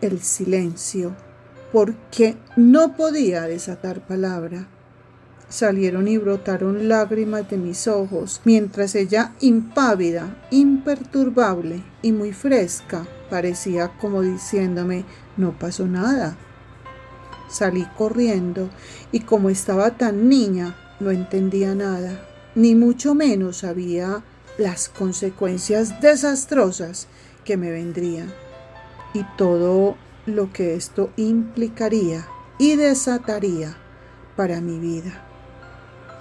el 0.00 0.20
silencio, 0.20 1.14
porque 1.70 2.38
no 2.56 2.96
podía 2.96 3.42
desatar 3.42 4.06
palabra. 4.06 4.68
Salieron 5.50 6.08
y 6.08 6.16
brotaron 6.16 6.88
lágrimas 6.88 7.50
de 7.50 7.58
mis 7.58 7.88
ojos, 7.88 8.40
mientras 8.44 8.94
ella, 8.94 9.34
impávida, 9.40 10.34
imperturbable 10.50 11.82
y 12.00 12.12
muy 12.12 12.32
fresca, 12.32 13.06
parecía 13.28 13.88
como 14.00 14.22
diciéndome, 14.22 15.04
no 15.36 15.58
pasó 15.58 15.86
nada. 15.86 16.38
Salí 17.50 17.86
corriendo 17.98 18.70
y 19.12 19.20
como 19.20 19.50
estaba 19.50 19.90
tan 19.90 20.30
niña, 20.30 20.74
no 21.00 21.10
entendía 21.10 21.74
nada, 21.74 22.18
ni 22.54 22.74
mucho 22.74 23.14
menos 23.14 23.58
sabía 23.58 24.22
las 24.58 24.88
consecuencias 24.88 26.00
desastrosas 26.00 27.06
que 27.44 27.56
me 27.56 27.70
vendrían 27.70 28.32
y 29.14 29.24
todo 29.36 29.96
lo 30.26 30.52
que 30.52 30.74
esto 30.74 31.10
implicaría 31.16 32.26
y 32.58 32.76
desataría 32.76 33.76
para 34.36 34.60
mi 34.60 34.78
vida. 34.78 35.24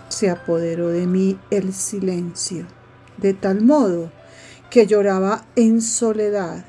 Se 0.09 0.29
apoderó 0.29 0.87
de 0.89 1.07
mí 1.07 1.37
el 1.49 1.73
silencio, 1.73 2.65
de 3.17 3.33
tal 3.33 3.61
modo 3.61 4.11
que 4.69 4.87
lloraba 4.87 5.45
en 5.55 5.81
soledad, 5.81 6.63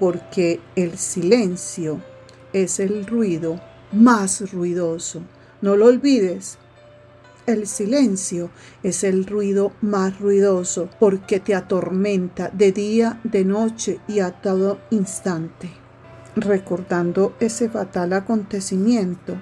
porque 0.00 0.60
el 0.74 0.98
silencio 0.98 2.02
es 2.52 2.80
el 2.80 3.06
ruido 3.06 3.60
más 3.92 4.52
ruidoso. 4.52 5.22
No 5.60 5.76
lo 5.76 5.86
olvides, 5.86 6.58
el 7.48 7.66
silencio 7.66 8.50
es 8.82 9.04
el 9.04 9.24
ruido 9.24 9.72
más 9.80 10.20
ruidoso 10.20 10.90
porque 11.00 11.40
te 11.40 11.54
atormenta 11.54 12.50
de 12.50 12.72
día, 12.72 13.20
de 13.24 13.46
noche 13.46 14.00
y 14.06 14.20
a 14.20 14.32
todo 14.32 14.78
instante. 14.90 15.70
Recordando 16.36 17.34
ese 17.40 17.70
fatal 17.70 18.12
acontecimiento, 18.12 19.36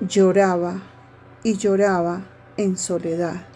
lloraba 0.00 0.80
y 1.42 1.58
lloraba 1.58 2.24
en 2.56 2.78
soledad. 2.78 3.46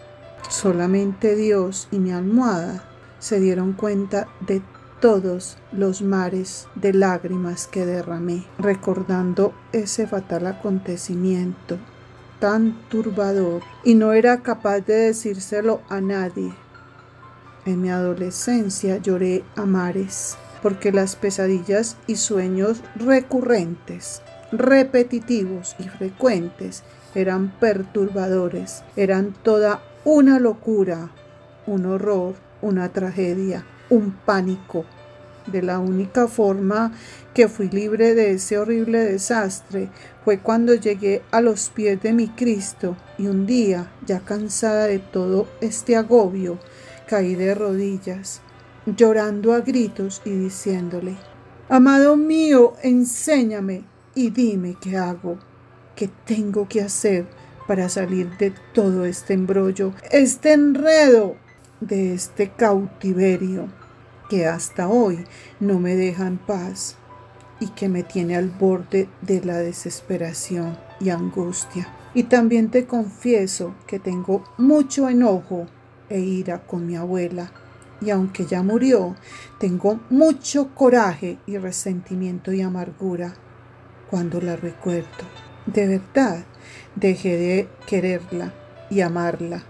Solamente 0.49 1.35
Dios 1.35 1.87
y 1.89 1.97
mi 1.97 2.11
almohada 2.11 2.83
se 3.17 3.39
dieron 3.39 3.73
cuenta 3.73 4.27
de 4.45 4.61
todos 5.01 5.57
los 5.71 6.03
mares 6.03 6.67
de 6.75 6.93
lágrimas 6.93 7.65
que 7.65 7.87
derramé, 7.87 8.45
recordando 8.59 9.51
ese 9.71 10.05
fatal 10.05 10.45
acontecimiento 10.45 11.79
tan 12.39 12.79
turbador 12.89 13.61
y 13.83 13.95
no 13.95 14.13
era 14.13 14.41
capaz 14.41 14.81
de 14.81 14.95
decírselo 14.95 15.81
a 15.89 16.01
nadie. 16.01 16.53
En 17.65 17.81
mi 17.81 17.89
adolescencia 17.89 18.97
lloré 18.97 19.43
a 19.55 19.65
mares 19.65 20.37
porque 20.61 20.91
las 20.91 21.15
pesadillas 21.15 21.97
y 22.07 22.15
sueños 22.15 22.81
recurrentes, 22.95 24.21
repetitivos 24.51 25.75
y 25.79 25.83
frecuentes 25.83 26.83
eran 27.15 27.49
perturbadores, 27.59 28.83
eran 28.95 29.33
toda 29.43 29.81
una 30.03 30.39
locura, 30.39 31.11
un 31.65 31.85
horror, 31.85 32.35
una 32.61 32.89
tragedia, 32.89 33.65
un 33.89 34.11
pánico, 34.11 34.85
de 35.47 35.61
la 35.61 35.79
única 35.79 36.27
forma 36.27 36.91
que 37.33 37.47
fui 37.47 37.69
libre 37.69 38.13
de 38.13 38.31
ese 38.31 38.57
horrible 38.57 38.99
desastre 38.99 39.89
fue 40.23 40.39
cuando 40.39 40.75
llegué 40.75 41.21
a 41.31 41.41
los 41.41 41.69
pies 41.69 42.01
de 42.01 42.13
mi 42.13 42.27
Cristo 42.27 42.97
y 43.17 43.27
un 43.27 43.45
día, 43.45 43.91
ya 44.05 44.19
cansada 44.19 44.85
de 44.85 44.99
todo 44.99 45.47
este 45.61 45.95
agobio, 45.95 46.59
caí 47.07 47.35
de 47.35 47.55
rodillas, 47.55 48.41
llorando 48.85 49.53
a 49.53 49.61
gritos 49.61 50.21
y 50.25 50.31
diciéndole, 50.31 51.15
Amado 51.69 52.17
mío, 52.17 52.73
enséñame 52.81 53.83
y 54.15 54.31
dime 54.31 54.75
qué 54.81 54.97
hago, 54.97 55.37
qué 55.95 56.09
tengo 56.25 56.67
que 56.67 56.81
hacer 56.81 57.27
para 57.67 57.89
salir 57.89 58.35
de 58.37 58.51
todo 58.73 59.05
este 59.05 59.33
embrollo, 59.33 59.93
este 60.11 60.53
enredo, 60.53 61.35
de 61.81 62.13
este 62.13 62.49
cautiverio 62.49 63.69
que 64.29 64.45
hasta 64.45 64.87
hoy 64.87 65.25
no 65.59 65.79
me 65.79 65.95
deja 65.95 66.27
en 66.27 66.37
paz 66.37 66.95
y 67.59 67.67
que 67.69 67.89
me 67.89 68.03
tiene 68.03 68.37
al 68.37 68.49
borde 68.49 69.09
de 69.21 69.43
la 69.43 69.57
desesperación 69.57 70.77
y 70.99 71.09
angustia. 71.09 71.89
Y 72.13 72.23
también 72.23 72.69
te 72.69 72.85
confieso 72.85 73.75
que 73.85 73.99
tengo 73.99 74.43
mucho 74.57 75.09
enojo 75.09 75.65
e 76.09 76.19
ira 76.19 76.65
con 76.65 76.87
mi 76.87 76.95
abuela. 76.95 77.51
Y 78.01 78.11
aunque 78.11 78.45
ya 78.45 78.63
murió, 78.63 79.15
tengo 79.59 79.99
mucho 80.09 80.73
coraje 80.73 81.37
y 81.45 81.57
resentimiento 81.57 82.53
y 82.53 82.61
amargura 82.61 83.33
cuando 84.09 84.39
la 84.39 84.55
recuerdo. 84.55 85.25
De 85.65 85.85
verdad, 85.87 86.45
dejé 86.95 87.37
de 87.37 87.69
quererla 87.85 88.53
y 88.89 89.01
amarla. 89.01 89.63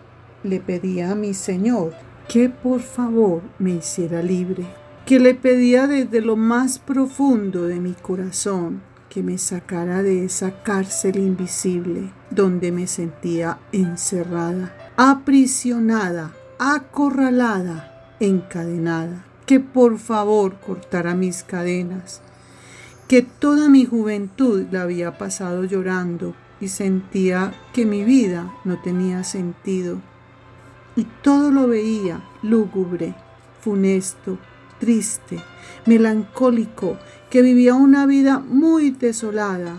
Le 0.44 0.60
pedía 0.60 1.12
a 1.12 1.16
mi 1.16 1.34
Señor 1.34 1.94
que 2.30 2.48
por 2.48 2.82
favor 2.82 3.42
me 3.58 3.72
hiciera 3.72 4.22
libre, 4.22 4.64
que 5.08 5.20
le 5.20 5.34
pedía 5.34 5.88
desde 5.88 6.22
lo 6.22 6.36
más 6.36 6.78
profundo 6.78 7.64
de 7.64 7.80
mi 7.80 7.94
corazón 7.94 8.82
que 9.10 9.24
me 9.24 9.40
sacara 9.40 10.04
de 10.04 10.26
esa 10.26 10.62
cárcel 10.62 11.18
invisible 11.18 12.12
donde 12.30 12.72
me 12.72 12.86
sentía 12.86 13.58
encerrada, 13.72 14.76
aprisionada, 14.96 16.32
acorralada, 16.60 18.16
encadenada, 18.20 19.26
que 19.48 19.60
por 19.60 19.98
favor 19.98 20.60
cortara 20.60 21.16
mis 21.16 21.42
cadenas, 21.42 22.22
que 23.08 23.24
toda 23.24 23.70
mi 23.70 23.86
juventud 23.86 24.68
la 24.70 24.84
había 24.84 25.18
pasado 25.18 25.64
llorando 25.64 26.36
y 26.62 26.68
sentía 26.68 27.56
que 27.74 27.88
mi 27.88 28.04
vida 28.04 28.54
no 28.66 28.80
tenía 28.80 29.24
sentido. 29.24 30.00
Y 31.00 31.06
todo 31.24 31.50
lo 31.50 31.66
veía 31.66 32.22
lúgubre, 32.42 33.16
funesto, 33.62 34.38
triste, 34.82 35.42
melancólico, 35.86 36.98
que 37.30 37.42
vivía 37.42 37.74
una 37.74 38.06
vida 38.06 38.40
muy 38.40 38.92
desolada. 38.92 39.78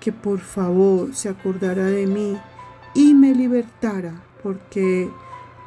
Que 0.00 0.10
por 0.10 0.40
favor 0.40 1.14
se 1.14 1.28
acordara 1.28 1.84
de 1.84 2.08
mí 2.08 2.36
y 2.96 3.14
me 3.14 3.32
libertara, 3.32 4.24
porque 4.42 5.08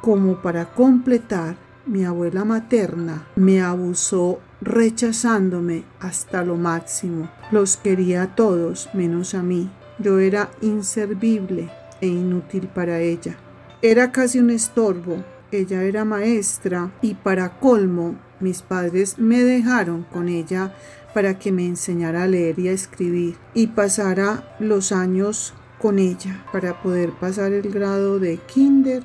como 0.02 0.42
para 0.42 0.66
completar, 0.66 1.56
mi 1.86 2.04
abuela 2.04 2.44
materna 2.44 3.26
me 3.36 3.62
abusó 3.62 4.38
rechazándome 4.60 5.84
hasta 5.98 6.44
lo 6.44 6.56
máximo. 6.56 7.30
Los 7.50 7.78
quería 7.78 8.24
a 8.24 8.34
todos 8.34 8.90
menos 8.92 9.32
a 9.32 9.42
mí. 9.42 9.70
Yo 9.98 10.18
era 10.18 10.50
inservible 10.60 11.70
e 12.02 12.06
inútil 12.06 12.68
para 12.68 13.00
ella. 13.00 13.38
Era 13.82 14.12
casi 14.12 14.38
un 14.38 14.50
estorbo. 14.50 15.24
Ella 15.50 15.82
era 15.82 16.04
maestra 16.04 16.92
y 17.00 17.14
para 17.14 17.58
colmo 17.58 18.16
mis 18.38 18.60
padres 18.60 19.18
me 19.18 19.42
dejaron 19.42 20.04
con 20.04 20.28
ella 20.28 20.74
para 21.14 21.38
que 21.38 21.50
me 21.50 21.66
enseñara 21.66 22.24
a 22.24 22.26
leer 22.26 22.58
y 22.58 22.68
a 22.68 22.72
escribir 22.72 23.36
y 23.54 23.68
pasara 23.68 24.56
los 24.60 24.92
años 24.92 25.54
con 25.78 25.98
ella 25.98 26.44
para 26.52 26.82
poder 26.82 27.12
pasar 27.12 27.52
el 27.52 27.70
grado 27.70 28.18
de 28.18 28.36
kinder 28.36 29.02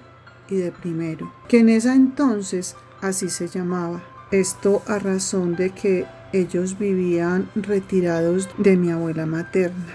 y 0.49 0.57
de 0.57 0.71
primero, 0.71 1.33
que 1.47 1.59
en 1.59 1.69
esa 1.69 1.95
entonces 1.95 2.75
así 3.01 3.29
se 3.29 3.47
llamaba. 3.47 4.03
Esto 4.31 4.83
a 4.87 4.99
razón 4.99 5.55
de 5.55 5.69
que 5.69 6.05
ellos 6.33 6.77
vivían 6.77 7.49
retirados 7.55 8.49
de 8.57 8.75
mi 8.75 8.91
abuela 8.91 9.25
materna. 9.25 9.93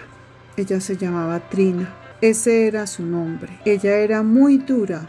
Ella 0.57 0.81
se 0.81 0.97
llamaba 0.97 1.51
Trina. 1.51 2.00
Ese 2.21 2.67
era 2.67 2.87
su 2.87 3.05
nombre. 3.05 3.61
Ella 3.65 3.97
era 3.97 4.23
muy 4.23 4.59
dura 4.59 5.09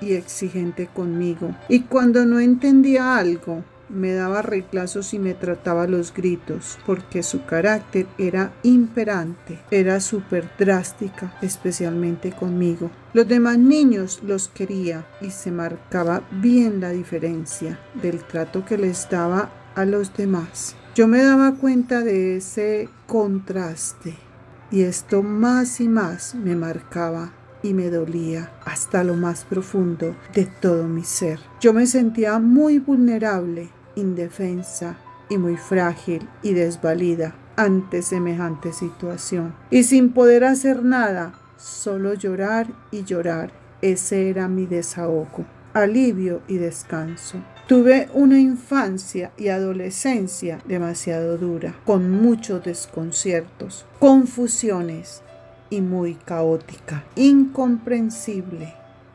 y 0.00 0.12
exigente 0.12 0.88
conmigo. 0.88 1.56
Y 1.70 1.80
cuando 1.84 2.26
no 2.26 2.38
entendía 2.38 3.16
algo, 3.16 3.64
me 3.88 4.12
daba 4.12 4.42
reemplazos 4.42 5.14
y 5.14 5.18
me 5.18 5.34
trataba 5.34 5.86
los 5.86 6.12
gritos, 6.12 6.78
porque 6.86 7.22
su 7.22 7.44
carácter 7.44 8.06
era 8.18 8.52
imperante, 8.62 9.58
era 9.70 10.00
súper 10.00 10.50
drástica, 10.58 11.34
especialmente 11.40 12.30
conmigo. 12.30 12.90
Los 13.14 13.26
demás 13.26 13.58
niños 13.58 14.20
los 14.22 14.48
quería 14.48 15.06
y 15.20 15.30
se 15.30 15.50
marcaba 15.50 16.22
bien 16.30 16.80
la 16.80 16.90
diferencia 16.90 17.80
del 18.00 18.22
trato 18.22 18.64
que 18.64 18.78
les 18.78 19.08
daba 19.08 19.50
a 19.74 19.84
los 19.84 20.14
demás. 20.14 20.76
Yo 20.94 21.08
me 21.08 21.22
daba 21.22 21.54
cuenta 21.54 22.02
de 22.02 22.36
ese 22.36 22.88
contraste 23.06 24.29
y 24.70 24.82
esto 24.82 25.22
más 25.22 25.80
y 25.80 25.88
más 25.88 26.34
me 26.34 26.54
marcaba 26.56 27.32
y 27.62 27.74
me 27.74 27.90
dolía 27.90 28.50
hasta 28.64 29.04
lo 29.04 29.14
más 29.14 29.44
profundo 29.44 30.16
de 30.34 30.46
todo 30.46 30.88
mi 30.88 31.04
ser. 31.04 31.40
Yo 31.60 31.72
me 31.72 31.86
sentía 31.86 32.38
muy 32.38 32.78
vulnerable 32.78 33.70
indefensa 33.96 34.96
y 35.28 35.38
muy 35.38 35.56
frágil 35.56 36.28
y 36.42 36.54
desvalida 36.54 37.34
ante 37.56 38.02
semejante 38.02 38.72
situación. 38.72 39.54
Y 39.70 39.84
sin 39.84 40.12
poder 40.12 40.44
hacer 40.44 40.82
nada, 40.84 41.34
solo 41.56 42.14
llorar 42.14 42.68
y 42.90 43.04
llorar. 43.04 43.52
Ese 43.82 44.28
era 44.28 44.48
mi 44.48 44.66
desahogo, 44.66 45.44
alivio 45.72 46.42
y 46.48 46.56
descanso. 46.56 47.38
Tuve 47.70 48.08
una 48.14 48.36
infancia 48.36 49.30
y 49.38 49.46
adolescencia 49.46 50.58
demasiado 50.64 51.38
dura, 51.38 51.76
con 51.84 52.10
muchos 52.10 52.64
desconciertos, 52.64 53.86
confusiones 54.00 55.22
y 55.70 55.80
muy 55.80 56.16
caótica, 56.16 57.04
incomprensible. 57.14 58.74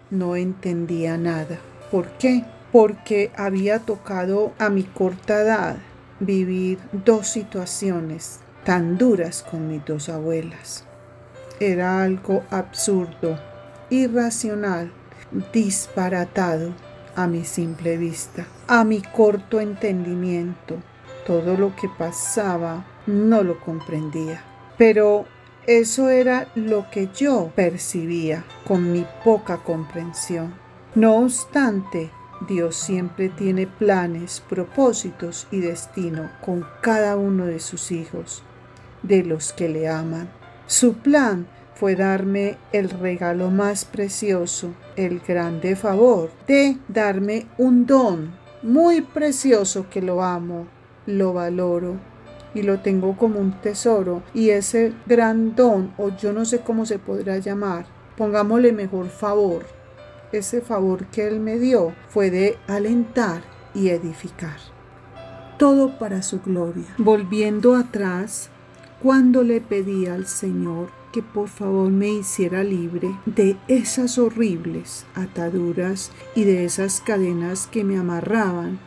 No 0.10 0.38
entendía 0.38 1.18
nada. 1.18 1.60
¿Por 1.92 2.08
qué? 2.18 2.46
porque 2.72 3.30
había 3.36 3.80
tocado 3.80 4.54
a 4.58 4.70
mi 4.70 4.84
corta 4.84 5.42
edad 5.42 5.76
vivir 6.22 6.80
dos 6.94 7.28
situaciones 7.28 8.40
tan 8.64 8.98
duras 8.98 9.44
con 9.44 9.68
mis 9.68 9.84
dos 9.84 10.08
abuelas. 10.08 10.86
Era 11.60 12.02
algo 12.04 12.44
absurdo, 12.52 13.38
irracional, 13.90 14.94
disparatado 15.52 16.74
a 17.16 17.28
mi 17.28 17.46
simple 17.46 17.98
vista, 17.98 18.46
a 18.68 18.84
mi 18.84 19.02
corto 19.02 19.60
entendimiento. 19.60 20.76
Todo 21.26 21.58
lo 21.58 21.76
que 21.76 21.90
pasaba 21.90 22.86
no 23.08 23.44
lo 23.44 23.60
comprendía. 23.60 24.44
Pero 24.78 25.26
eso 25.66 26.10
era 26.10 26.48
lo 26.54 26.90
que 26.92 27.10
yo 27.16 27.52
percibía 27.56 28.44
con 28.68 28.92
mi 28.92 29.06
poca 29.24 29.58
comprensión. 29.58 30.54
No 30.94 31.18
obstante, 31.18 32.12
Dios 32.48 32.76
siempre 32.76 33.30
tiene 33.30 33.66
planes, 33.66 34.44
propósitos 34.48 35.48
y 35.52 35.62
destino 35.62 36.30
con 36.44 36.66
cada 36.82 37.16
uno 37.16 37.46
de 37.46 37.60
sus 37.60 37.92
hijos, 37.92 38.44
de 39.02 39.24
los 39.24 39.54
que 39.54 39.70
le 39.70 39.88
aman. 39.88 40.30
Su 40.68 40.94
plan 40.96 41.48
fue 41.76 41.96
darme 41.96 42.58
el 42.72 42.90
regalo 42.90 43.52
más 43.52 43.86
precioso, 43.86 44.74
el 44.96 45.20
grande 45.20 45.76
favor 45.76 46.32
de 46.48 46.78
darme 46.88 47.46
un 47.58 47.86
don 47.86 48.34
muy 48.64 49.02
precioso 49.02 49.88
que 49.90 50.02
lo 50.02 50.24
amo, 50.24 50.68
lo 51.06 51.34
valoro 51.34 51.98
y 52.54 52.64
lo 52.64 52.80
tengo 52.80 53.16
como 53.18 53.40
un 53.40 53.60
tesoro. 53.62 54.24
Y 54.34 54.50
ese 54.50 54.94
gran 55.06 55.56
don, 55.56 55.94
o 55.98 56.10
yo 56.10 56.34
no 56.34 56.46
sé 56.46 56.60
cómo 56.60 56.86
se 56.86 56.98
podrá 56.98 57.38
llamar, 57.38 57.86
pongámosle 58.18 58.72
mejor 58.72 59.10
favor, 59.10 59.66
ese 60.32 60.62
favor 60.62 61.06
que 61.08 61.28
Él 61.28 61.40
me 61.40 61.60
dio 61.60 61.94
fue 62.10 62.32
de 62.32 62.58
alentar 62.68 63.44
y 63.74 63.90
edificar. 63.90 64.58
Todo 65.58 65.98
para 66.00 66.22
su 66.22 66.42
gloria. 66.42 66.88
Volviendo 66.98 67.76
atrás, 67.76 68.50
cuando 69.02 69.44
le 69.44 69.62
pedí 69.62 70.08
al 70.08 70.26
Señor 70.26 70.90
que 71.16 71.24
por 71.24 71.48
favor 71.48 71.90
me 71.90 72.10
hiciera 72.10 72.62
libre 72.62 73.10
de 73.26 73.56
esas 73.70 74.18
horribles 74.18 75.06
ataduras 75.16 76.12
y 76.36 76.44
de 76.44 76.66
esas 76.66 77.00
cadenas 77.00 77.68
que 77.68 77.86
me 77.86 77.98
amarraban 77.98 78.80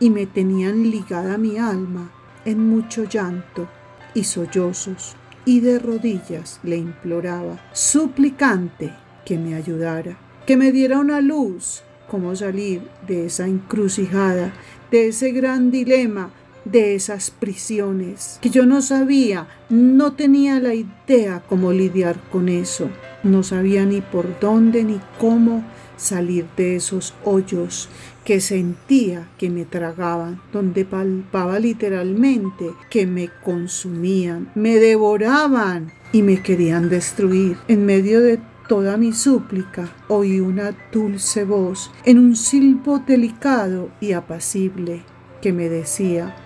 y 0.00 0.10
me 0.10 0.26
tenían 0.26 0.90
ligada 0.90 1.38
mi 1.38 1.56
alma 1.56 2.10
en 2.44 2.68
mucho 2.68 3.04
llanto 3.04 3.68
y 4.12 4.24
sollozos, 4.24 5.14
y 5.44 5.60
de 5.60 5.78
rodillas 5.78 6.58
le 6.64 6.78
imploraba, 6.78 7.60
suplicante, 7.72 8.92
que 9.24 9.38
me 9.38 9.54
ayudara 9.54 10.18
que 10.48 10.56
me 10.56 10.72
diera 10.72 10.98
una 10.98 11.20
luz, 11.20 11.82
cómo 12.10 12.34
salir 12.34 12.80
de 13.06 13.26
esa 13.26 13.46
encrucijada, 13.46 14.50
de 14.90 15.08
ese 15.08 15.30
gran 15.30 15.70
dilema, 15.70 16.30
de 16.70 16.94
esas 16.94 17.30
prisiones, 17.30 18.38
que 18.40 18.50
yo 18.50 18.66
no 18.66 18.82
sabía, 18.82 19.46
no 19.68 20.12
tenía 20.12 20.60
la 20.60 20.74
idea 20.74 21.42
cómo 21.48 21.72
lidiar 21.72 22.20
con 22.30 22.48
eso, 22.48 22.88
no 23.22 23.42
sabía 23.42 23.84
ni 23.84 24.00
por 24.00 24.38
dónde 24.40 24.84
ni 24.84 25.00
cómo 25.18 25.64
salir 25.96 26.46
de 26.56 26.76
esos 26.76 27.14
hoyos 27.24 27.88
que 28.24 28.40
sentía 28.40 29.28
que 29.38 29.50
me 29.50 29.64
tragaban, 29.64 30.40
donde 30.52 30.84
palpaba 30.84 31.58
literalmente 31.58 32.72
que 32.90 33.06
me 33.06 33.30
consumían, 33.42 34.50
me 34.54 34.76
devoraban 34.76 35.92
y 36.12 36.22
me 36.22 36.42
querían 36.42 36.88
destruir. 36.88 37.56
En 37.68 37.86
medio 37.86 38.20
de 38.20 38.38
toda 38.68 38.98
mi 38.98 39.12
súplica 39.12 39.88
oí 40.08 40.40
una 40.40 40.76
dulce 40.92 41.44
voz 41.44 41.90
en 42.04 42.18
un 42.18 42.36
silbo 42.36 42.98
delicado 42.98 43.88
y 44.00 44.12
apacible 44.12 45.02
que 45.40 45.52
me 45.52 45.68
decía, 45.68 46.36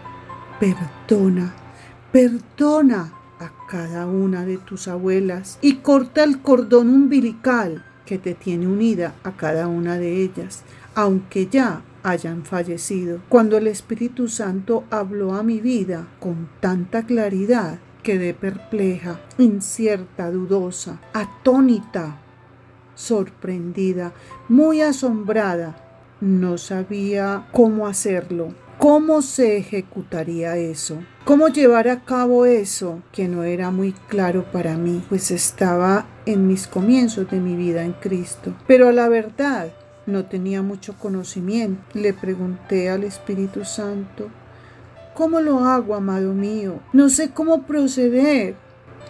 perdona, 0.62 1.52
perdona 2.12 3.12
a 3.40 3.50
cada 3.68 4.06
una 4.06 4.44
de 4.44 4.58
tus 4.58 4.86
abuelas 4.86 5.58
y 5.60 5.78
corta 5.78 6.22
el 6.22 6.40
cordón 6.40 6.88
umbilical 6.88 7.84
que 8.06 8.16
te 8.18 8.34
tiene 8.34 8.68
unida 8.68 9.12
a 9.24 9.32
cada 9.32 9.66
una 9.66 9.98
de 9.98 10.22
ellas, 10.22 10.62
aunque 10.94 11.48
ya 11.48 11.82
hayan 12.04 12.44
fallecido. 12.44 13.22
Cuando 13.28 13.58
el 13.58 13.66
Espíritu 13.66 14.28
Santo 14.28 14.84
habló 14.90 15.34
a 15.34 15.42
mi 15.42 15.60
vida 15.60 16.06
con 16.20 16.48
tanta 16.60 17.06
claridad, 17.06 17.80
Quedé 18.04 18.34
perpleja, 18.34 19.20
incierta, 19.38 20.28
dudosa, 20.28 21.00
atónita, 21.12 22.18
sorprendida, 22.96 24.12
muy 24.48 24.80
asombrada. 24.80 25.76
No 26.20 26.58
sabía 26.58 27.46
cómo 27.52 27.86
hacerlo, 27.86 28.54
cómo 28.82 29.22
se 29.22 29.58
ejecutaría 29.58 30.56
eso, 30.56 31.04
cómo 31.24 31.46
llevar 31.46 31.86
a 31.86 32.00
cabo 32.00 32.46
eso 32.46 33.00
que 33.12 33.28
no 33.28 33.44
era 33.44 33.70
muy 33.70 33.92
claro 33.92 34.44
para 34.50 34.76
mí, 34.76 35.04
pues 35.08 35.30
estaba 35.30 36.08
en 36.26 36.48
mis 36.48 36.66
comienzos 36.66 37.30
de 37.30 37.38
mi 37.38 37.54
vida 37.54 37.84
en 37.84 37.92
Cristo. 37.92 38.52
Pero 38.66 38.88
a 38.88 38.92
la 38.92 39.08
verdad 39.08 39.72
no 40.06 40.24
tenía 40.24 40.62
mucho 40.62 40.98
conocimiento. 40.98 41.80
Le 41.94 42.12
pregunté 42.12 42.90
al 42.90 43.04
Espíritu 43.04 43.64
Santo, 43.64 44.30
¿cómo 45.14 45.40
lo 45.40 45.60
hago, 45.60 45.94
amado 45.94 46.34
mío? 46.34 46.80
No 46.92 47.08
sé 47.08 47.30
cómo 47.30 47.62
proceder. 47.62 48.56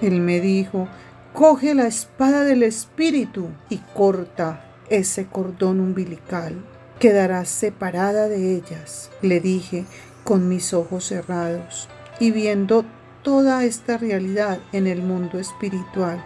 Él 0.02 0.20
me 0.20 0.42
dijo, 0.42 0.86
coge 1.32 1.74
la 1.74 1.86
espada 1.86 2.44
del 2.44 2.62
Espíritu 2.62 3.48
y 3.70 3.78
corta 3.94 4.66
ese 4.90 5.28
cordón 5.28 5.80
umbilical. 5.80 6.62
Quedarás 7.02 7.48
separada 7.48 8.28
de 8.28 8.54
ellas, 8.54 9.10
le 9.22 9.40
dije 9.40 9.86
con 10.22 10.48
mis 10.48 10.72
ojos 10.72 11.06
cerrados 11.06 11.88
y 12.20 12.30
viendo 12.30 12.84
toda 13.24 13.64
esta 13.64 13.98
realidad 13.98 14.60
en 14.70 14.86
el 14.86 15.02
mundo 15.02 15.40
espiritual. 15.40 16.24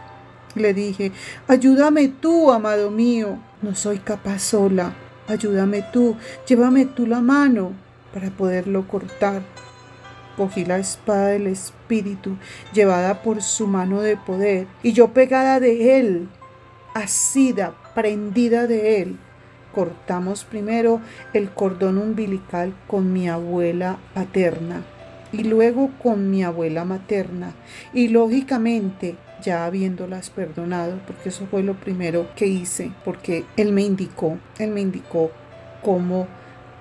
Le 0.55 0.75
dije, 0.75 1.13
ayúdame 1.49 2.09
tú, 2.09 2.53
amado 2.53 2.91
mío, 2.91 3.39
no 3.63 3.75
soy 3.75 4.01
capaz 4.01 4.41
sola, 4.41 4.93
ayúdame 5.29 5.83
tú, 5.95 6.19
llévame 6.47 6.85
tú 6.85 7.07
la 7.07 7.23
mano 7.23 7.73
para 8.13 8.29
poderlo 8.29 8.87
cortar. 8.87 9.41
Cogí 10.37 10.67
la 10.67 10.77
espada 10.77 11.29
del 11.29 11.47
Espíritu, 11.47 12.37
llevada 12.75 13.23
por 13.23 13.41
su 13.41 13.67
mano 13.67 14.03
de 14.03 14.19
poder, 14.19 14.67
y 14.83 14.93
yo 14.93 15.15
pegada 15.15 15.59
de 15.59 15.99
él, 15.99 16.29
asida, 16.93 17.73
prendida 17.95 18.67
de 18.67 19.01
él. 19.01 19.19
Cortamos 19.77 20.47
primero 20.47 21.03
el 21.35 21.51
cordón 21.51 21.99
umbilical 21.99 22.73
con 22.87 23.13
mi 23.13 23.29
abuela 23.29 23.99
paterna 24.15 24.83
y 25.33 25.45
luego 25.45 25.91
con 26.03 26.31
mi 26.31 26.43
abuela 26.43 26.87
materna. 26.87 27.53
Y 27.93 28.09
lógicamente 28.09 29.17
ya 29.43 29.67
habiéndolas 29.67 30.31
perdonado, 30.31 30.99
porque 31.07 31.29
eso 31.29 31.47
fue 31.51 31.63
lo 31.63 31.75
primero 31.75 32.27
que 32.37 32.47
hice, 32.47 32.91
porque 33.05 33.45
Él 33.59 33.75
me 33.75 33.83
indicó, 33.83 34.39
Él 34.59 34.71
me 34.71 34.81
indicó 34.81 35.31
cómo 35.83 36.27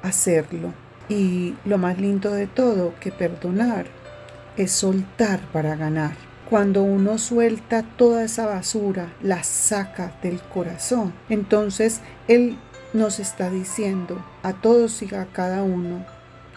hacerlo. 0.01 0.73
Y 1.09 1.55
lo 1.65 1.77
más 1.77 1.99
lindo 1.99 2.31
de 2.31 2.47
todo, 2.47 2.93
que 3.01 3.11
perdonar 3.11 3.87
es 4.55 4.71
soltar 4.71 5.41
para 5.51 5.75
ganar. 5.75 6.13
Cuando 6.49 6.83
uno 6.83 7.17
suelta 7.17 7.83
toda 7.97 8.23
esa 8.23 8.45
basura, 8.45 9.11
la 9.21 9.43
saca 9.43 10.13
del 10.21 10.39
corazón, 10.39 11.11
entonces 11.27 12.01
Él 12.27 12.57
nos 12.95 13.19
está 13.19 13.49
diciendo 13.49 14.23
a 14.41 14.53
todos 14.53 15.01
y 15.03 15.13
a 15.13 15.25
cada 15.25 15.63
uno, 15.63 16.05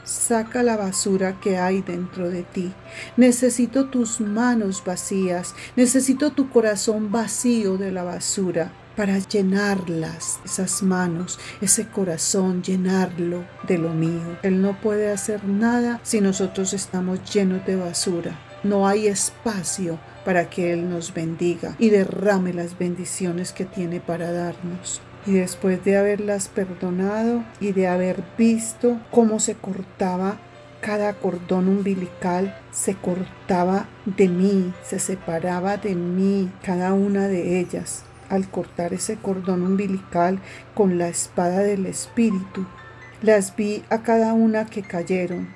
Saca 0.09 0.63
la 0.63 0.79
basura 0.79 1.39
que 1.39 1.59
hay 1.59 1.83
dentro 1.83 2.31
de 2.31 2.43
ti. 2.43 2.73
Necesito 3.19 3.91
tus 3.91 4.23
manos 4.23 4.83
vacías. 4.83 5.55
Necesito 5.77 6.31
tu 6.31 6.49
corazón 6.49 7.13
vacío 7.13 7.77
de 7.77 7.93
la 7.93 8.05
basura 8.05 8.73
para 8.97 9.19
llenarlas, 9.19 10.41
esas 10.47 10.83
manos, 10.83 11.39
ese 11.61 11.89
corazón, 11.89 12.63
llenarlo 12.63 13.45
de 13.67 13.77
lo 13.77 13.91
mío. 13.91 14.39
Él 14.43 14.63
no 14.63 14.81
puede 14.81 15.13
hacer 15.13 15.45
nada 15.45 16.01
si 16.05 16.23
nosotros 16.23 16.73
estamos 16.73 17.23
llenos 17.31 17.67
de 17.67 17.77
basura. 17.77 18.41
No 18.63 18.89
hay 18.89 19.09
espacio 19.09 19.99
para 20.25 20.49
que 20.49 20.73
Él 20.73 20.89
nos 20.89 21.13
bendiga 21.13 21.77
y 21.79 21.91
derrame 21.91 22.55
las 22.55 22.79
bendiciones 22.79 23.53
que 23.53 23.67
tiene 23.67 24.01
para 24.01 24.33
darnos 24.33 25.03
y 25.29 25.33
después 25.33 25.85
de 25.85 25.99
haberlas 25.99 26.49
perdonado 26.49 27.45
y 27.61 27.73
de 27.73 27.87
haber 27.87 28.25
visto 28.39 28.99
cómo 29.11 29.41
se 29.41 29.55
cortaba 29.55 30.39
cada 30.81 31.13
cordón 31.13 31.69
umbilical, 31.69 32.59
se 32.71 32.95
cortaba 32.95 33.89
de 34.07 34.27
mí, 34.29 34.73
se 34.83 34.99
separaba 34.99 35.77
de 35.77 35.95
mí 35.95 36.51
cada 36.63 36.95
una 36.95 37.29
de 37.29 37.61
ellas. 37.61 38.05
Al 38.31 38.49
cortar 38.49 38.95
ese 38.95 39.17
cordón 39.17 39.65
umbilical 39.65 40.39
con 40.75 40.97
la 40.97 41.09
espada 41.09 41.59
del 41.59 41.85
Espíritu, 41.85 42.65
las 43.21 43.55
vi 43.55 43.85
a 43.91 44.03
cada 44.03 44.33
una 44.33 44.65
que 44.65 44.81
cayeron 44.81 45.49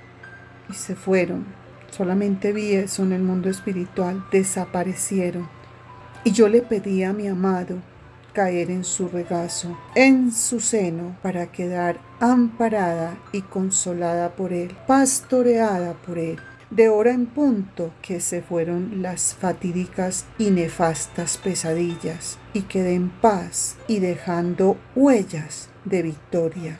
y 0.68 0.74
se 0.74 0.96
fueron. 0.96 1.46
Solamente 1.90 2.52
vi 2.52 2.72
eso 2.72 3.04
en 3.04 3.12
el 3.12 3.22
mundo 3.22 3.48
espiritual, 3.48 4.22
desaparecieron. 4.30 5.48
Y 6.24 6.32
yo 6.32 6.48
le 6.48 6.61
pedí 6.61 7.04
a 7.04 7.14
mi 7.14 7.26
amado 7.26 7.78
caer 8.33 8.71
en 8.71 8.85
su 8.85 9.09
regazo, 9.09 9.79
en 9.95 10.33
su 10.33 10.61
seno, 10.61 11.16
para 11.23 11.53
quedar 11.53 12.01
amparada 12.21 13.18
y 13.33 13.42
consolada 13.42 14.35
por 14.37 14.53
él, 14.53 14.77
pastoreada 14.87 15.95
por 15.95 16.18
él. 16.18 16.38
De 16.71 16.88
hora 16.88 17.11
en 17.11 17.27
punto 17.27 17.92
que 18.01 18.21
se 18.21 18.40
fueron 18.40 19.03
las 19.03 19.35
fatídicas 19.35 20.25
y 20.38 20.51
nefastas 20.51 21.37
pesadillas, 21.37 22.38
y 22.55 22.62
quedé 22.62 22.95
en 22.95 23.11
paz 23.11 23.77
y 23.88 23.99
dejando 23.99 24.79
huellas 24.95 25.68
de 25.85 26.03
victoria. 26.03 26.79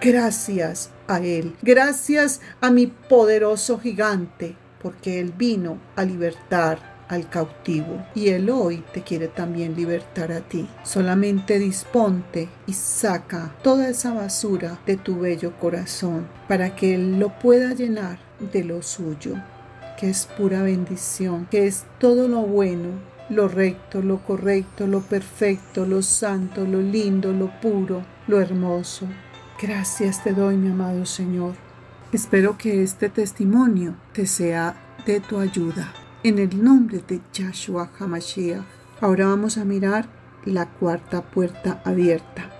Gracias 0.00 0.90
a 1.08 1.20
Él, 1.20 1.56
gracias 1.62 2.42
a 2.60 2.70
mi 2.70 2.88
poderoso 2.88 3.78
gigante, 3.78 4.54
porque 4.82 5.20
Él 5.20 5.32
vino 5.32 5.78
a 5.96 6.04
libertar 6.04 6.95
al 7.08 7.28
cautivo 7.28 8.04
y 8.14 8.28
Él 8.28 8.50
hoy 8.50 8.82
te 8.92 9.02
quiere 9.02 9.28
también 9.28 9.74
libertar 9.74 10.32
a 10.32 10.40
ti. 10.40 10.68
Solamente 10.82 11.58
disponte 11.58 12.48
y 12.66 12.72
saca 12.72 13.54
toda 13.62 13.88
esa 13.88 14.12
basura 14.12 14.78
de 14.86 14.96
tu 14.96 15.20
bello 15.20 15.52
corazón 15.58 16.26
para 16.48 16.74
que 16.74 16.94
Él 16.94 17.18
lo 17.18 17.38
pueda 17.38 17.74
llenar 17.74 18.18
de 18.52 18.64
lo 18.64 18.82
suyo, 18.82 19.34
que 19.98 20.10
es 20.10 20.26
pura 20.26 20.62
bendición, 20.62 21.46
que 21.50 21.66
es 21.66 21.84
todo 21.98 22.28
lo 22.28 22.42
bueno, 22.42 22.88
lo 23.28 23.48
recto, 23.48 24.02
lo 24.02 24.18
correcto, 24.18 24.86
lo 24.86 25.00
perfecto, 25.00 25.86
lo 25.86 26.02
santo, 26.02 26.64
lo 26.64 26.80
lindo, 26.80 27.32
lo 27.32 27.50
puro, 27.60 28.04
lo 28.26 28.40
hermoso. 28.40 29.06
Gracias 29.60 30.22
te 30.22 30.32
doy, 30.32 30.56
mi 30.56 30.70
amado 30.70 31.06
Señor. 31.06 31.54
Espero 32.12 32.56
que 32.56 32.82
este 32.82 33.08
testimonio 33.08 33.96
te 34.12 34.26
sea 34.26 34.76
de 35.06 35.20
tu 35.20 35.38
ayuda 35.38 35.92
en 36.26 36.40
el 36.40 36.64
nombre 36.64 37.04
de 37.06 37.20
Yahshua 37.32 37.88
HaMashiach. 38.00 38.64
Ahora 39.00 39.28
vamos 39.28 39.58
a 39.58 39.64
mirar 39.64 40.08
la 40.44 40.66
cuarta 40.66 41.22
puerta 41.22 41.80
abierta. 41.84 42.50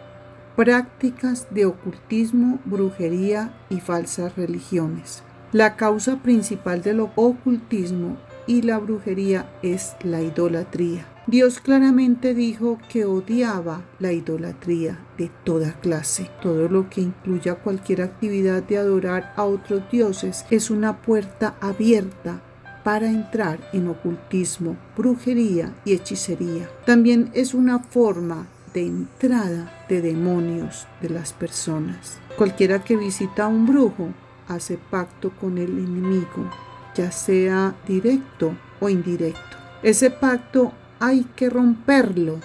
Prácticas 0.54 1.48
de 1.50 1.66
ocultismo, 1.66 2.60
brujería 2.64 3.52
y 3.68 3.80
falsas 3.80 4.36
religiones. 4.36 5.24
La 5.50 5.74
causa 5.74 6.22
principal 6.22 6.80
del 6.82 7.00
ocultismo 7.00 8.18
y 8.46 8.62
la 8.62 8.78
brujería 8.78 9.50
es 9.62 9.96
la 10.04 10.22
idolatría. 10.22 11.04
Dios 11.26 11.58
claramente 11.58 12.34
dijo 12.34 12.78
que 12.88 13.04
odiaba 13.04 13.82
la 13.98 14.12
idolatría 14.12 15.00
de 15.18 15.28
toda 15.42 15.72
clase. 15.72 16.30
Todo 16.40 16.68
lo 16.68 16.88
que 16.88 17.00
incluya 17.00 17.56
cualquier 17.56 18.02
actividad 18.02 18.62
de 18.62 18.78
adorar 18.78 19.32
a 19.34 19.42
otros 19.42 19.90
dioses 19.90 20.46
es 20.50 20.70
una 20.70 21.02
puerta 21.02 21.56
abierta 21.60 22.42
para 22.86 23.08
entrar 23.08 23.58
en 23.72 23.88
ocultismo, 23.88 24.76
brujería 24.96 25.74
y 25.84 25.92
hechicería. 25.92 26.70
También 26.84 27.32
es 27.34 27.52
una 27.52 27.80
forma 27.80 28.46
de 28.74 28.86
entrada 28.86 29.84
de 29.88 30.00
demonios 30.00 30.86
de 31.02 31.10
las 31.10 31.32
personas. 31.32 32.18
Cualquiera 32.38 32.84
que 32.84 32.96
visita 32.96 33.46
a 33.46 33.48
un 33.48 33.66
brujo 33.66 34.10
hace 34.46 34.78
pacto 34.78 35.32
con 35.40 35.58
el 35.58 35.70
enemigo, 35.70 36.48
ya 36.94 37.10
sea 37.10 37.74
directo 37.88 38.56
o 38.78 38.88
indirecto. 38.88 39.56
Ese 39.82 40.12
pacto 40.12 40.70
hay 41.00 41.24
que 41.34 41.50
romperlo 41.50 42.38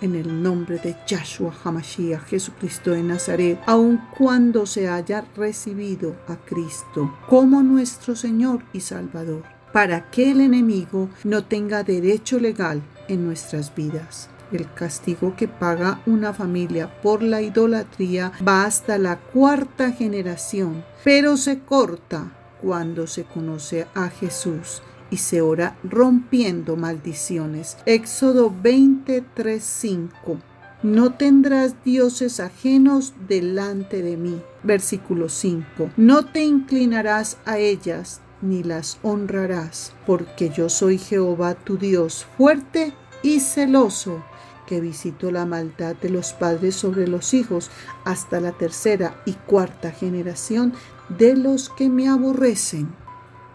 en 0.00 0.16
el 0.16 0.42
nombre 0.42 0.78
de 0.78 0.96
Yahshua 1.06 1.54
Hamashiach, 1.62 2.24
Jesucristo 2.24 2.90
de 2.90 3.04
Nazaret, 3.04 3.60
aun 3.64 4.00
cuando 4.18 4.66
se 4.66 4.88
haya 4.88 5.24
recibido 5.36 6.16
a 6.26 6.34
Cristo 6.34 7.16
como 7.28 7.62
nuestro 7.62 8.16
Señor 8.16 8.64
y 8.72 8.80
Salvador 8.80 9.57
para 9.78 10.10
que 10.10 10.32
el 10.32 10.40
enemigo 10.40 11.08
no 11.22 11.44
tenga 11.44 11.84
derecho 11.84 12.40
legal 12.40 12.82
en 13.06 13.24
nuestras 13.24 13.72
vidas. 13.76 14.28
El 14.50 14.68
castigo 14.74 15.36
que 15.36 15.46
paga 15.46 16.02
una 16.04 16.34
familia 16.34 17.00
por 17.00 17.22
la 17.22 17.42
idolatría 17.42 18.32
va 18.44 18.64
hasta 18.64 18.98
la 18.98 19.20
cuarta 19.20 19.92
generación, 19.92 20.84
pero 21.04 21.36
se 21.36 21.60
corta 21.60 22.32
cuando 22.60 23.06
se 23.06 23.22
conoce 23.22 23.86
a 23.94 24.08
Jesús 24.08 24.82
y 25.12 25.18
se 25.18 25.42
ora 25.42 25.76
rompiendo 25.84 26.74
maldiciones. 26.74 27.76
Éxodo 27.86 28.50
23:5 28.50 30.40
no 30.82 31.12
tendrás 31.12 31.74
dioses 31.84 32.38
ajenos 32.40 33.12
delante 33.28 34.02
de 34.02 34.16
mí. 34.16 34.40
Versículo 34.62 35.28
5. 35.28 35.90
No 35.96 36.24
te 36.24 36.44
inclinarás 36.44 37.36
a 37.46 37.58
ellas 37.58 38.20
ni 38.42 38.62
las 38.62 38.98
honrarás, 39.02 39.92
porque 40.06 40.50
yo 40.50 40.68
soy 40.68 40.98
Jehová 40.98 41.54
tu 41.54 41.76
Dios, 41.78 42.26
fuerte 42.36 42.92
y 43.22 43.40
celoso, 43.40 44.22
que 44.66 44.80
visito 44.80 45.30
la 45.30 45.46
maldad 45.46 45.96
de 45.96 46.10
los 46.10 46.32
padres 46.32 46.76
sobre 46.76 47.08
los 47.08 47.32
hijos 47.34 47.70
hasta 48.04 48.40
la 48.40 48.52
tercera 48.52 49.22
y 49.24 49.32
cuarta 49.32 49.90
generación 49.90 50.74
de 51.08 51.36
los 51.36 51.70
que 51.70 51.88
me 51.88 52.08
aborrecen. 52.08 52.88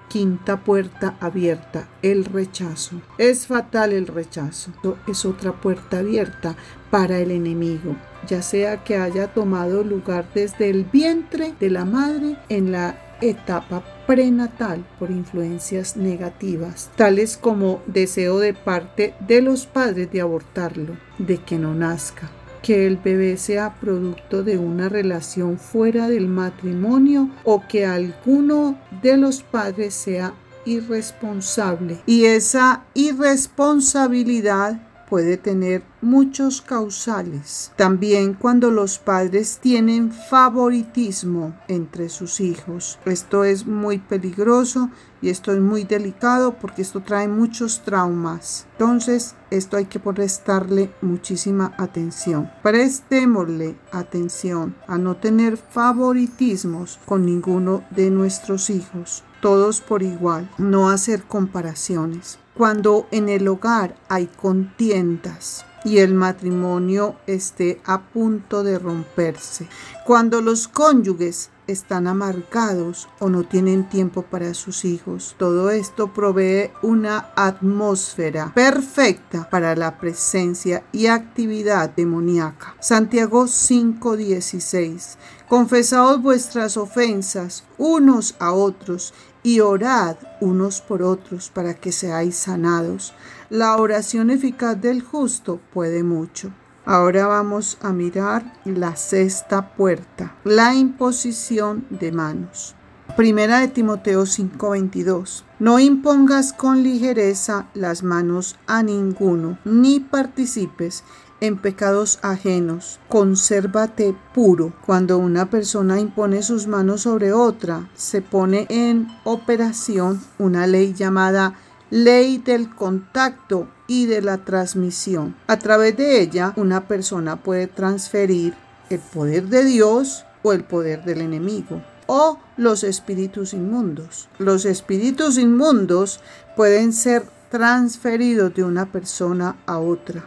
Quinta 0.09 0.63
puerta 0.63 1.17
abierta, 1.19 1.89
el 2.01 2.25
rechazo. 2.25 3.01
Es 3.17 3.47
fatal 3.47 3.93
el 3.93 4.07
rechazo. 4.07 4.71
Es 5.07 5.25
otra 5.25 5.53
puerta 5.53 5.99
abierta 5.99 6.55
para 6.91 7.17
el 7.19 7.31
enemigo, 7.31 7.95
ya 8.27 8.43
sea 8.43 8.83
que 8.83 8.97
haya 8.97 9.33
tomado 9.33 9.83
lugar 9.83 10.27
desde 10.35 10.69
el 10.69 10.83
vientre 10.83 11.55
de 11.59 11.71
la 11.71 11.85
madre 11.85 12.37
en 12.49 12.71
la 12.71 13.12
etapa 13.21 13.83
prenatal 14.05 14.85
por 14.99 15.11
influencias 15.11 15.95
negativas, 15.97 16.89
tales 16.95 17.37
como 17.37 17.81
deseo 17.87 18.39
de 18.39 18.53
parte 18.53 19.13
de 19.19 19.41
los 19.41 19.65
padres 19.65 20.11
de 20.11 20.21
abortarlo, 20.21 20.97
de 21.17 21.37
que 21.37 21.57
no 21.57 21.73
nazca, 21.73 22.29
que 22.61 22.87
el 22.87 22.97
bebé 22.97 23.37
sea 23.37 23.75
producto 23.79 24.43
de 24.43 24.57
una 24.57 24.89
relación 24.89 25.59
fuera 25.59 26.07
del 26.07 26.27
matrimonio 26.27 27.29
o 27.43 27.63
que 27.67 27.85
alguno 27.85 28.77
de 29.01 29.17
los 29.17 29.43
padres 29.43 29.93
sea 29.93 30.33
irresponsable. 30.65 31.99
Y 32.05 32.25
esa 32.25 32.85
irresponsabilidad 32.93 34.79
puede 35.13 35.37
tener 35.37 35.83
muchos 36.01 36.63
causales. 36.63 37.71
También 37.75 38.33
cuando 38.33 38.71
los 38.71 38.97
padres 38.97 39.59
tienen 39.61 40.11
favoritismo 40.11 41.55
entre 41.67 42.09
sus 42.09 42.39
hijos. 42.39 42.97
Esto 43.05 43.43
es 43.43 43.67
muy 43.67 43.99
peligroso 43.99 44.89
y 45.21 45.29
esto 45.29 45.51
es 45.51 45.59
muy 45.59 45.83
delicado 45.83 46.55
porque 46.59 46.81
esto 46.81 47.03
trae 47.03 47.27
muchos 47.27 47.83
traumas. 47.83 48.65
Entonces, 48.71 49.35
esto 49.51 49.77
hay 49.77 49.85
que 49.85 49.99
prestarle 49.99 50.89
muchísima 51.03 51.75
atención. 51.77 52.49
Prestémosle 52.63 53.77
atención 53.91 54.75
a 54.87 54.97
no 54.97 55.17
tener 55.17 55.57
favoritismos 55.57 56.99
con 57.05 57.23
ninguno 57.23 57.83
de 57.91 58.09
nuestros 58.09 58.71
hijos 58.71 59.23
todos 59.43 59.81
por 59.81 60.03
igual, 60.03 60.49
no 60.57 60.89
hacer 60.89 61.23
comparaciones. 61.23 62.39
Cuando 62.55 63.07
en 63.09 63.29
el 63.29 63.47
hogar 63.47 63.95
hay 64.09 64.27
contiendas 64.27 65.65
y 65.83 65.97
el 65.97 66.13
matrimonio 66.13 67.15
esté 67.25 67.81
a 67.83 68.01
punto 68.01 68.63
de 68.63 68.77
romperse, 68.77 69.67
cuando 70.05 70.39
los 70.39 70.67
cónyuges 70.67 71.49
están 71.65 72.07
amargados 72.07 73.07
o 73.19 73.29
no 73.29 73.43
tienen 73.43 73.89
tiempo 73.89 74.21
para 74.21 74.53
sus 74.53 74.85
hijos. 74.85 75.35
Todo 75.37 75.71
esto 75.71 76.13
provee 76.13 76.71
una 76.81 77.31
atmósfera 77.35 78.51
perfecta 78.53 79.49
para 79.49 79.75
la 79.75 79.97
presencia 79.97 80.83
y 80.91 81.07
actividad 81.07 81.89
demoníaca. 81.89 82.75
Santiago 82.79 83.47
5:16 83.47 85.17
Confesaos 85.47 86.21
vuestras 86.21 86.77
ofensas 86.77 87.63
unos 87.77 88.35
a 88.39 88.53
otros 88.53 89.13
y 89.43 89.59
orad 89.59 90.15
unos 90.39 90.81
por 90.81 91.03
otros 91.03 91.49
para 91.49 91.75
que 91.75 91.91
seáis 91.91 92.37
sanados. 92.37 93.13
La 93.49 93.75
oración 93.77 94.29
eficaz 94.29 94.79
del 94.81 95.01
justo 95.01 95.59
puede 95.73 96.03
mucho. 96.03 96.51
Ahora 96.85 97.27
vamos 97.27 97.77
a 97.81 97.93
mirar 97.93 98.59
la 98.65 98.95
sexta 98.95 99.75
puerta, 99.75 100.35
la 100.43 100.73
imposición 100.73 101.85
de 101.89 102.11
manos. 102.11 102.75
Primera 103.15 103.59
de 103.59 103.67
Timoteo 103.67 104.25
5:22. 104.25 105.43
No 105.59 105.79
impongas 105.79 106.51
con 106.51 106.81
ligereza 106.81 107.67
las 107.73 108.01
manos 108.01 108.57
a 108.65 108.81
ninguno, 108.81 109.59
ni 109.65 109.99
participes 109.99 111.03
en 111.43 111.57
pecados 111.57 112.19
ajenos. 112.21 113.01
Consérvate 113.09 114.15
puro. 114.33 114.71
Cuando 114.85 115.17
una 115.17 115.49
persona 115.49 115.99
impone 115.99 116.41
sus 116.41 116.67
manos 116.67 117.01
sobre 117.01 117.33
otra, 117.33 117.89
se 117.95 118.21
pone 118.21 118.65
en 118.69 119.09
operación 119.25 120.21
una 120.39 120.67
ley 120.67 120.93
llamada 120.93 121.55
ley 121.89 122.37
del 122.37 122.73
contacto 122.73 123.67
y 123.87 124.05
de 124.05 124.21
la 124.21 124.37
transmisión. 124.37 125.35
A 125.47 125.59
través 125.59 125.97
de 125.97 126.21
ella, 126.21 126.53
una 126.55 126.87
persona 126.87 127.43
puede 127.43 127.67
transferir 127.67 128.53
el 128.89 128.99
poder 128.99 129.47
de 129.49 129.65
Dios 129.65 130.25
o 130.43 130.53
el 130.53 130.63
poder 130.63 131.03
del 131.03 131.19
enemigo 131.19 131.83
o 132.07 132.39
los 132.55 132.85
espíritus 132.85 133.53
inmundos. 133.53 134.29
Los 134.39 134.63
espíritus 134.63 135.37
inmundos 135.37 136.21
pueden 136.55 136.93
ser 136.93 137.25
transferidos 137.49 138.55
de 138.55 138.63
una 138.63 138.91
persona 138.91 139.57
a 139.65 139.77
otra 139.79 140.23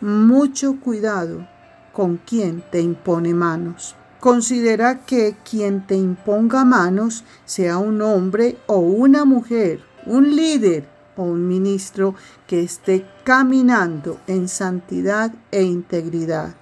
mucho 0.00 0.80
cuidado 0.80 1.46
con 1.92 2.16
quien 2.18 2.62
te 2.70 2.80
impone 2.80 3.34
manos. 3.34 3.96
Considera 4.20 5.04
que 5.06 5.36
quien 5.48 5.86
te 5.86 5.96
imponga 5.96 6.64
manos 6.64 7.24
sea 7.44 7.78
un 7.78 8.02
hombre 8.02 8.56
o 8.66 8.78
una 8.78 9.24
mujer, 9.24 9.80
un 10.06 10.34
líder 10.34 10.88
o 11.16 11.22
un 11.22 11.46
ministro 11.46 12.14
que 12.46 12.62
esté 12.62 13.06
caminando 13.24 14.20
en 14.26 14.48
santidad 14.48 15.32
e 15.50 15.62
integridad 15.62 16.54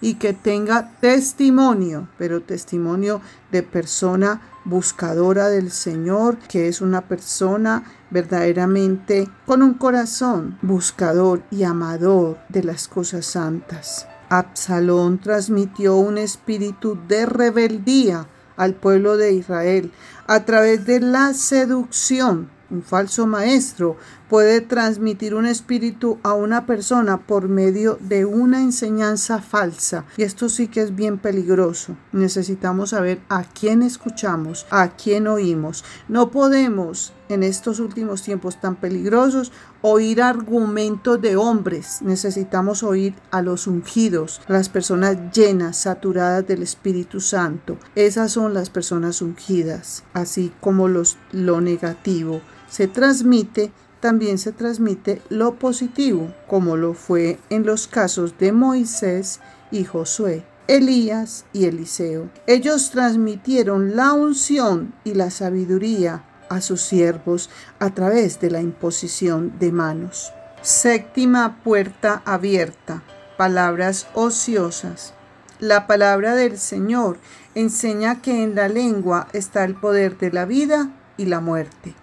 y 0.00 0.14
que 0.14 0.32
tenga 0.32 0.92
testimonio, 1.00 2.08
pero 2.18 2.42
testimonio 2.42 3.20
de 3.50 3.62
persona 3.62 4.40
buscadora 4.64 5.48
del 5.48 5.70
Señor, 5.70 6.38
que 6.48 6.68
es 6.68 6.80
una 6.80 7.02
persona 7.02 7.84
verdaderamente 8.10 9.28
con 9.46 9.62
un 9.62 9.74
corazón 9.74 10.58
buscador 10.62 11.42
y 11.50 11.64
amador 11.64 12.38
de 12.48 12.64
las 12.64 12.88
cosas 12.88 13.26
santas. 13.26 14.06
Absalón 14.28 15.18
transmitió 15.18 15.96
un 15.96 16.18
espíritu 16.18 16.98
de 17.08 17.26
rebeldía 17.26 18.26
al 18.56 18.74
pueblo 18.74 19.16
de 19.16 19.32
Israel 19.32 19.92
a 20.26 20.44
través 20.44 20.86
de 20.86 21.00
la 21.00 21.34
seducción 21.34 22.53
un 22.74 22.82
falso 22.82 23.26
maestro 23.26 23.96
puede 24.28 24.60
transmitir 24.60 25.34
un 25.34 25.46
espíritu 25.46 26.18
a 26.22 26.34
una 26.34 26.66
persona 26.66 27.18
por 27.18 27.48
medio 27.48 27.98
de 28.00 28.24
una 28.24 28.60
enseñanza 28.60 29.40
falsa. 29.40 30.04
Y 30.16 30.24
esto 30.24 30.48
sí 30.48 30.66
que 30.66 30.80
es 30.82 30.94
bien 30.94 31.18
peligroso. 31.18 31.96
Necesitamos 32.12 32.90
saber 32.90 33.20
a 33.28 33.44
quién 33.44 33.82
escuchamos, 33.82 34.66
a 34.70 34.88
quién 34.88 35.28
oímos. 35.28 35.84
No 36.08 36.30
podemos 36.30 37.12
en 37.28 37.42
estos 37.42 37.78
últimos 37.80 38.22
tiempos 38.22 38.60
tan 38.60 38.76
peligrosos 38.76 39.52
oír 39.86 40.22
argumentos 40.22 41.20
de 41.20 41.36
hombres. 41.36 42.00
Necesitamos 42.00 42.82
oír 42.82 43.14
a 43.30 43.42
los 43.42 43.66
ungidos, 43.66 44.40
las 44.48 44.70
personas 44.70 45.16
llenas, 45.30 45.76
saturadas 45.76 46.46
del 46.46 46.62
Espíritu 46.62 47.20
Santo. 47.20 47.76
Esas 47.94 48.32
son 48.32 48.54
las 48.54 48.70
personas 48.70 49.20
ungidas, 49.20 50.02
así 50.14 50.52
como 50.60 50.88
los 50.88 51.18
lo 51.32 51.60
negativo 51.60 52.40
se 52.74 52.88
transmite, 52.88 53.70
también 54.00 54.36
se 54.36 54.50
transmite 54.50 55.22
lo 55.28 55.60
positivo, 55.60 56.34
como 56.48 56.76
lo 56.76 56.94
fue 56.94 57.38
en 57.50 57.64
los 57.64 57.86
casos 57.86 58.36
de 58.36 58.50
Moisés 58.50 59.38
y 59.70 59.84
Josué. 59.84 60.44
Elías 60.66 61.44
y 61.52 61.66
Eliseo. 61.66 62.30
Ellos 62.48 62.90
transmitieron 62.90 63.94
la 63.94 64.12
unción 64.12 64.92
y 65.04 65.14
la 65.14 65.30
sabiduría 65.30 66.24
a 66.48 66.60
sus 66.60 66.80
siervos 66.80 67.50
a 67.78 67.90
través 67.90 68.40
de 68.40 68.50
la 68.50 68.60
imposición 68.60 69.58
de 69.58 69.72
manos. 69.72 70.32
Séptima 70.62 71.62
puerta 71.62 72.22
abierta. 72.24 73.02
Palabras 73.36 74.06
ociosas. 74.14 75.14
La 75.60 75.86
palabra 75.86 76.34
del 76.34 76.58
Señor 76.58 77.18
enseña 77.54 78.22
que 78.22 78.42
en 78.42 78.54
la 78.54 78.68
lengua 78.68 79.28
está 79.32 79.64
el 79.64 79.74
poder 79.74 80.18
de 80.18 80.32
la 80.32 80.44
vida 80.44 80.90
y 81.16 81.26
la 81.26 81.40
muerte. 81.40 81.94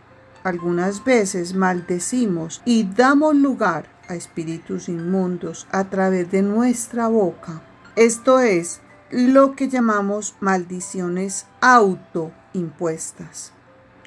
Algunas 0.43 1.03
veces 1.03 1.53
maldecimos 1.53 2.61
y 2.65 2.83
damos 2.83 3.35
lugar 3.35 3.89
a 4.07 4.15
espíritus 4.15 4.89
inmundos 4.89 5.67
a 5.71 5.89
través 5.89 6.31
de 6.31 6.41
nuestra 6.41 7.07
boca. 7.07 7.61
Esto 7.95 8.39
es 8.39 8.81
lo 9.11 9.55
que 9.55 9.69
llamamos 9.69 10.35
maldiciones 10.39 11.45
autoimpuestas. 11.59 13.53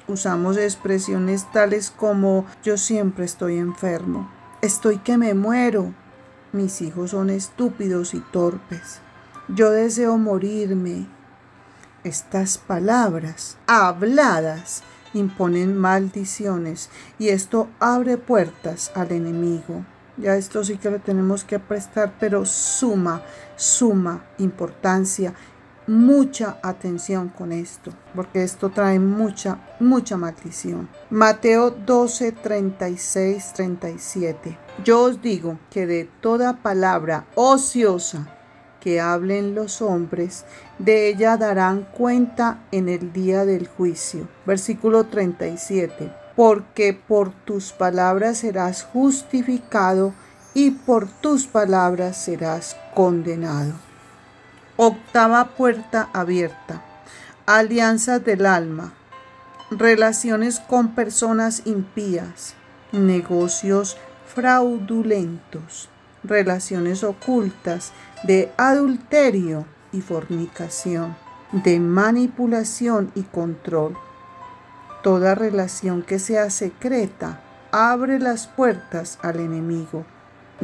Usamos 0.07 0.57
expresiones 0.57 1.51
tales 1.51 1.89
como 1.89 2.45
yo 2.63 2.77
siempre 2.77 3.25
estoy 3.25 3.57
enfermo, 3.57 4.29
estoy 4.61 4.99
que 4.99 5.17
me 5.17 5.33
muero, 5.33 5.93
mis 6.53 6.81
hijos 6.81 7.11
son 7.11 7.31
estúpidos 7.31 8.13
y 8.13 8.19
torpes, 8.19 9.01
yo 9.47 9.71
deseo 9.71 10.17
morirme. 10.17 11.07
Estas 12.03 12.59
palabras 12.59 13.57
habladas 13.65 14.83
imponen 15.15 15.75
maldiciones 15.75 16.89
y 17.17 17.29
esto 17.29 17.67
abre 17.79 18.17
puertas 18.17 18.91
al 18.95 19.11
enemigo. 19.11 19.85
Ya 20.17 20.35
esto 20.35 20.63
sí 20.63 20.77
que 20.77 20.91
le 20.91 20.99
tenemos 20.99 21.43
que 21.43 21.59
prestar, 21.59 22.13
pero 22.19 22.45
suma, 22.45 23.21
suma 23.55 24.23
importancia 24.37 25.33
mucha 25.87 26.57
atención 26.61 27.29
con 27.29 27.51
esto, 27.51 27.91
porque 28.15 28.43
esto 28.43 28.69
trae 28.69 28.99
mucha, 28.99 29.59
mucha 29.79 30.17
maldición. 30.17 30.89
Mateo 31.09 31.71
12, 31.71 32.31
36, 32.31 33.53
37. 33.53 34.57
Yo 34.83 35.03
os 35.03 35.21
digo 35.21 35.59
que 35.69 35.85
de 35.85 36.09
toda 36.21 36.61
palabra 36.61 37.25
ociosa 37.35 38.27
que 38.85 39.01
hablen 39.01 39.55
los 39.55 39.81
hombres, 39.81 40.45
de 40.77 41.07
ella 41.07 41.37
darán 41.37 41.87
cuenta 41.97 42.59
en 42.71 42.87
el 42.87 43.11
día 43.13 43.43
del 43.43 43.67
juicio. 43.67 44.27
Versículo 44.45 45.05
37. 45.05 46.13
Porque 46.35 46.93
por 46.93 47.31
tus 47.31 47.71
palabras 47.71 48.39
serás 48.39 48.83
justificado 48.83 50.13
y 50.53 50.69
por 50.71 51.07
tus 51.07 51.47
palabras 51.47 52.17
serás 52.17 52.77
condenado. 52.93 53.84
Octava 54.77 55.55
puerta 55.55 56.09
abierta. 56.11 56.81
Alianzas 57.45 58.25
del 58.25 58.45
alma. 58.45 58.91
Relaciones 59.71 60.59
con 60.59 60.95
personas 60.95 61.61
impías. 61.63 62.55
Negocios 62.91 63.95
fraudulentos. 64.25 65.87
Relaciones 66.25 67.05
ocultas 67.05 67.93
de 68.23 68.51
adulterio 68.57 69.65
y 69.93 70.01
fornicación, 70.01 71.15
de 71.53 71.79
manipulación 71.79 73.13
y 73.15 73.21
control. 73.21 73.95
Toda 75.03 75.35
relación 75.35 76.01
que 76.01 76.19
sea 76.19 76.49
secreta 76.49 77.39
abre 77.71 78.19
las 78.19 78.47
puertas 78.47 79.19
al 79.21 79.39
enemigo. 79.39 80.05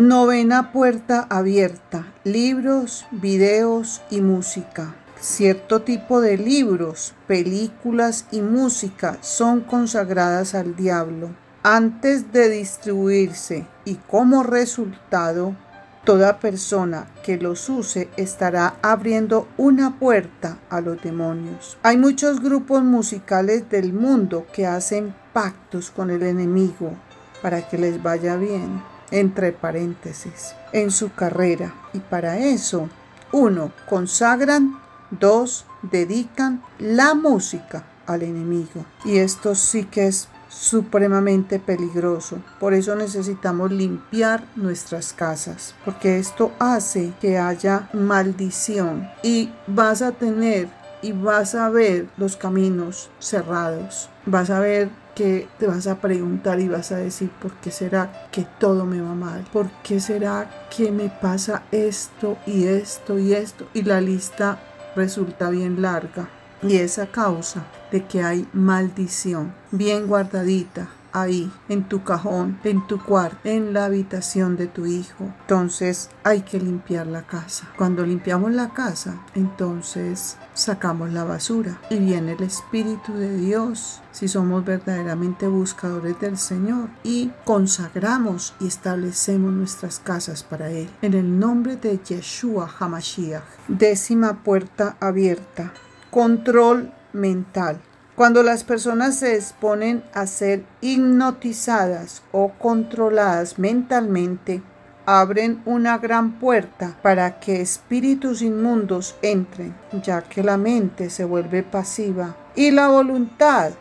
Novena 0.02 0.72
puerta 0.72 1.28
abierta. 1.30 2.12
Libros, 2.24 3.06
videos 3.12 4.02
y 4.10 4.22
música. 4.22 4.96
Cierto 5.20 5.84
tipo 5.84 6.22
de 6.22 6.40
libros, 6.40 7.14
películas 7.28 8.26
y 8.32 8.42
música 8.42 9.20
son 9.22 9.62
consagradas 9.62 10.56
al 10.56 10.76
diablo 10.76 11.30
antes 11.62 12.34
de 12.34 12.50
distribuirse 12.50 13.68
y 13.86 13.94
como 13.94 14.42
resultado 14.42 15.56
Toda 16.04 16.40
persona 16.40 17.06
que 17.24 17.38
los 17.38 17.70
use 17.70 18.10
estará 18.18 18.74
abriendo 18.82 19.48
una 19.58 20.00
puerta 20.00 20.58
a 20.72 20.82
los 20.82 21.00
demonios. 21.04 21.78
Hay 21.84 21.98
muchos 21.98 22.42
grupos 22.42 22.84
musicales 22.84 23.70
del 23.70 23.94
mundo 23.94 24.48
que 24.52 24.66
hacen 24.66 25.14
pactos 25.32 25.92
con 25.92 26.10
el 26.10 26.24
enemigo 26.24 26.96
para 27.44 27.70
que 27.70 27.78
les 27.78 28.02
vaya 28.02 28.36
bien, 28.36 28.82
entre 29.12 29.52
paréntesis, 29.52 30.56
en 30.74 30.92
su 30.92 31.14
carrera. 31.14 31.74
Y 31.94 32.00
para 32.00 32.40
eso, 32.40 32.90
uno, 33.32 33.72
consagran, 33.88 34.80
dos, 35.12 35.66
dedican 35.84 36.64
la 36.80 37.14
música 37.14 37.86
al 38.08 38.24
enemigo. 38.24 38.86
Y 39.06 39.18
esto 39.18 39.56
sí 39.56 39.86
que 39.86 40.08
es 40.08 40.28
supremamente 40.50 41.60
peligroso. 41.60 42.40
Por 42.60 42.74
eso 42.74 42.96
necesitamos 42.96 43.72
limpiar 43.72 44.44
nuestras 44.56 45.14
casas, 45.14 45.76
porque 45.86 46.20
esto 46.20 46.52
hace 46.60 47.14
que 47.22 47.38
haya 47.38 47.90
maldición 47.94 49.10
y 49.24 49.50
vas 49.68 50.02
a 50.02 50.12
tener 50.12 50.68
y 51.02 51.14
vas 51.14 51.56
a 51.56 51.70
ver 51.70 52.08
los 52.18 52.36
caminos 52.36 53.10
cerrados. 53.20 54.10
Vas 54.26 54.50
a 54.50 54.60
ver 54.60 54.90
que 55.16 55.48
te 55.60 55.68
vas 55.68 55.88
a 55.88 56.00
preguntar 56.00 56.60
y 56.60 56.68
vas 56.68 56.92
a 56.92 56.98
decir, 56.98 57.30
¿por 57.42 57.54
qué 57.56 57.72
será 57.72 58.28
que 58.32 58.46
todo 58.60 58.86
me 58.86 59.02
va 59.02 59.14
mal? 59.14 59.46
¿Por 59.52 59.70
qué 59.84 60.00
será 60.00 60.68
que 60.76 60.92
me 60.92 61.10
pasa 61.10 61.64
esto 61.72 62.38
y 62.46 62.66
esto 62.66 63.20
y 63.20 63.34
esto? 63.34 63.68
Y 63.74 63.84
la 63.84 64.02
lista 64.02 64.60
resulta 64.96 65.50
bien 65.50 65.82
larga. 65.82 66.30
Y 66.64 66.78
esa 66.78 67.08
causa 67.08 67.66
de 67.92 68.06
que 68.06 68.24
hay 68.24 68.48
maldición 68.54 69.54
bien 69.72 70.08
guardadita 70.08 70.90
ahí, 71.14 71.52
en 71.70 71.88
tu 71.88 72.04
cajón, 72.04 72.60
en 72.64 72.86
tu 72.88 73.04
cuarto, 73.04 73.38
en 73.44 73.74
la 73.74 73.86
habitación 73.86 74.58
de 74.58 74.68
tu 74.68 74.86
hijo. 74.86 75.26
Entonces 75.42 76.10
hay 76.24 76.42
que 76.42 76.60
limpiar 76.60 77.08
la 77.08 77.24
casa. 77.24 77.70
Cuando 77.78 78.06
limpiamos 78.06 78.52
la 78.52 78.70
casa, 78.70 79.22
entonces 79.36 80.38
sacamos 80.54 81.12
la 81.12 81.24
basura 81.24 81.80
y 81.90 82.00
viene 82.00 82.34
el 82.34 82.44
Espíritu 82.44 83.14
de 83.14 83.38
Dios 83.38 84.02
si 84.12 84.28
somos 84.28 84.66
verdaderamente 84.66 85.48
buscadores 85.48 86.20
del 86.20 86.38
Señor 86.38 86.90
y 87.04 87.32
consagramos 87.46 88.54
y 88.60 88.68
establecemos 88.68 89.54
nuestras 89.54 90.00
casas 90.00 90.44
para 90.44 90.70
Él. 90.70 90.90
En 91.02 91.14
el 91.14 91.40
nombre 91.40 91.78
de 91.78 91.98
Yeshua 91.98 92.70
Hamashiach, 92.80 93.44
décima 93.68 94.44
puerta 94.44 94.98
abierta. 95.00 95.74
Control 96.10 96.92
mental. 97.14 97.82
Cuando 98.22 98.44
las 98.44 98.64
personas 98.64 99.16
se 99.16 99.34
exponen 99.34 100.04
a 100.14 100.28
ser 100.28 100.64
hipnotizadas 100.82 102.22
o 102.32 102.52
controladas 102.60 103.58
mentalmente, 103.58 104.62
abren 105.08 105.64
una 105.66 105.98
gran 105.98 106.34
puerta 106.34 107.00
para 107.02 107.40
que 107.40 107.62
espíritus 107.62 108.44
inmundos 108.44 109.16
entren, 109.24 109.74
ya 110.04 110.22
que 110.22 110.44
la 110.44 110.58
mente 110.58 111.10
se 111.10 111.26
vuelve 111.26 111.64
pasiva 111.64 112.36
y 112.54 112.70
la 112.70 112.90
voluntad 112.90 113.72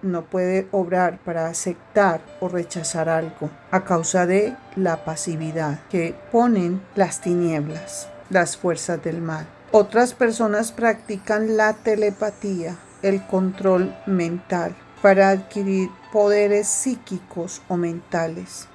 no 0.00 0.22
puede 0.22 0.66
obrar 0.70 1.18
para 1.18 1.48
aceptar 1.48 2.22
o 2.40 2.48
rechazar 2.48 3.10
algo 3.10 3.50
a 3.70 3.84
causa 3.84 4.24
de 4.24 4.56
la 4.76 5.04
pasividad 5.04 5.80
que 5.90 6.14
ponen 6.32 6.80
las 6.94 7.20
tinieblas, 7.20 8.08
las 8.30 8.56
fuerzas 8.56 9.04
del 9.04 9.20
mal. 9.20 9.46
Otras 9.72 10.14
personas 10.14 10.72
practican 10.72 11.58
la 11.58 11.74
telepatía, 11.74 12.78
el 13.02 13.26
control 13.26 13.94
mental, 14.06 14.74
para 15.02 15.30
adquirir 15.30 15.90
poderes 16.12 16.68
psíquicos 16.68 17.62
o 17.68 17.76
mentales, 17.76 18.68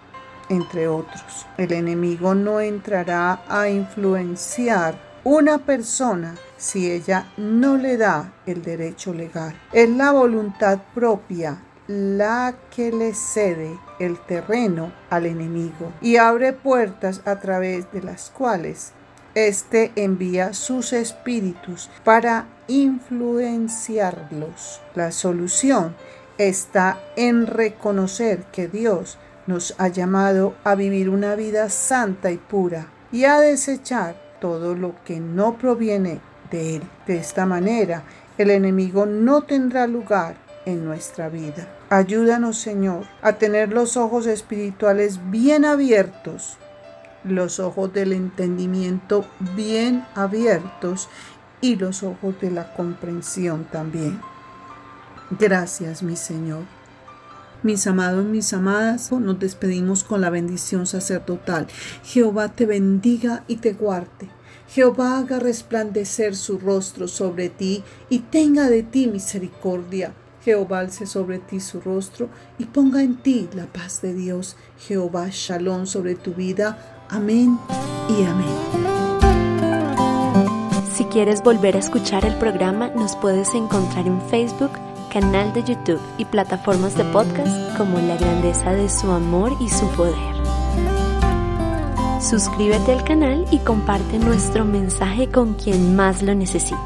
entre 0.49 0.87
otros. 0.87 1.45
El 1.57 1.71
enemigo 1.71 2.35
no 2.35 2.59
entrará 2.59 3.43
a 3.47 3.69
influenciar 3.69 4.95
una 5.23 5.57
persona 5.57 6.35
si 6.57 6.91
ella 6.91 7.31
no 7.37 7.77
le 7.77 7.97
da 7.97 8.33
el 8.45 8.61
derecho 8.61 9.13
legal. 9.13 9.59
Es 9.71 9.89
la 9.89 10.11
voluntad 10.11 10.79
propia 10.93 11.59
la 11.87 12.55
que 12.75 12.91
le 12.91 13.13
cede 13.13 13.77
el 13.99 14.19
terreno 14.19 14.91
al 15.09 15.25
enemigo 15.25 15.93
y 16.01 16.17
abre 16.17 16.53
puertas 16.53 17.21
a 17.25 17.39
través 17.39 17.91
de 17.91 18.01
las 18.01 18.31
cuales 18.31 18.93
este 19.35 19.91
envía 19.95 20.53
sus 20.53 20.93
espíritus 20.93 21.91
para 22.03 22.47
influenciarlos. 22.67 24.81
La 24.95 25.11
solución 25.11 25.93
está 26.37 26.97
en 27.15 27.45
reconocer 27.45 28.45
que 28.51 28.67
Dios 28.69 29.19
nos 29.45 29.75
ha 29.77 29.89
llamado 29.89 30.55
a 30.63 30.73
vivir 30.75 31.09
una 31.09 31.35
vida 31.35 31.69
santa 31.69 32.31
y 32.31 32.37
pura 32.37 32.87
y 33.11 33.25
a 33.25 33.39
desechar 33.39 34.15
todo 34.39 34.73
lo 34.73 34.95
que 35.03 35.19
no 35.19 35.57
proviene 35.57 36.21
de 36.49 36.77
Él. 36.77 36.83
De 37.05 37.17
esta 37.17 37.45
manera, 37.45 38.03
el 38.37 38.49
enemigo 38.49 39.05
no 39.05 39.41
tendrá 39.41 39.85
lugar 39.85 40.37
en 40.65 40.85
nuestra 40.85 41.27
vida. 41.29 41.67
Ayúdanos, 41.89 42.57
Señor, 42.57 43.03
a 43.21 43.33
tener 43.33 43.73
los 43.73 43.97
ojos 43.97 44.27
espirituales 44.27 45.19
bien 45.29 45.65
abiertos 45.65 46.57
los 47.27 47.59
ojos 47.59 47.91
del 47.93 48.13
entendimiento 48.13 49.25
bien 49.55 50.05
abiertos 50.15 51.09
y 51.61 51.75
los 51.75 52.03
ojos 52.03 52.39
de 52.41 52.51
la 52.51 52.73
comprensión 52.73 53.65
también. 53.65 54.19
Gracias, 55.31 56.03
mi 56.03 56.15
Señor. 56.15 56.63
Mis 57.63 57.87
amados, 57.87 58.25
mis 58.25 58.53
amadas, 58.53 59.11
nos 59.11 59.39
despedimos 59.39 60.03
con 60.03 60.21
la 60.21 60.29
bendición 60.29 60.85
sacerdotal. 60.85 61.65
Jehová 62.03 62.49
te 62.49 62.67
bendiga 62.67 63.43
y 63.47 63.55
te 63.55 63.73
guarde. 63.73 64.29
Jehová 64.69 65.17
haga 65.17 65.39
resplandecer 65.39 66.35
su 66.35 66.59
rostro 66.59 67.07
sobre 67.07 67.49
ti 67.49 67.83
y 68.09 68.19
tenga 68.19 68.69
de 68.69 68.83
ti 68.83 69.07
misericordia. 69.07 70.13
Jehová 70.43 70.79
alce 70.79 71.07
sobre 71.07 71.39
ti 71.39 71.59
su 71.59 71.81
rostro 71.81 72.29
y 72.59 72.65
ponga 72.65 73.01
en 73.01 73.15
ti 73.15 73.49
la 73.55 73.65
paz 73.65 74.03
de 74.03 74.13
Dios. 74.13 74.57
Jehová 74.77 75.29
shalom 75.31 75.87
sobre 75.87 76.13
tu 76.13 76.35
vida 76.35 76.94
Amén 77.09 77.59
y 78.09 78.23
amén. 78.23 78.45
Si 80.93 81.05
quieres 81.05 81.43
volver 81.43 81.75
a 81.75 81.79
escuchar 81.79 82.25
el 82.25 82.35
programa, 82.35 82.89
nos 82.89 83.15
puedes 83.15 83.53
encontrar 83.53 84.07
en 84.07 84.21
Facebook, 84.29 84.71
canal 85.11 85.53
de 85.53 85.63
YouTube 85.63 86.01
y 86.17 86.25
plataformas 86.25 86.97
de 86.97 87.03
podcast 87.05 87.77
como 87.77 87.99
La 87.99 88.17
Grandeza 88.17 88.71
de 88.73 88.89
su 88.89 89.11
Amor 89.11 89.55
y 89.59 89.69
su 89.69 89.87
Poder. 89.89 90.35
Suscríbete 92.21 92.93
al 92.93 93.03
canal 93.03 93.45
y 93.51 93.59
comparte 93.59 94.17
nuestro 94.17 94.65
mensaje 94.65 95.29
con 95.29 95.53
quien 95.53 95.95
más 95.95 96.23
lo 96.23 96.33
necesita. 96.33 96.79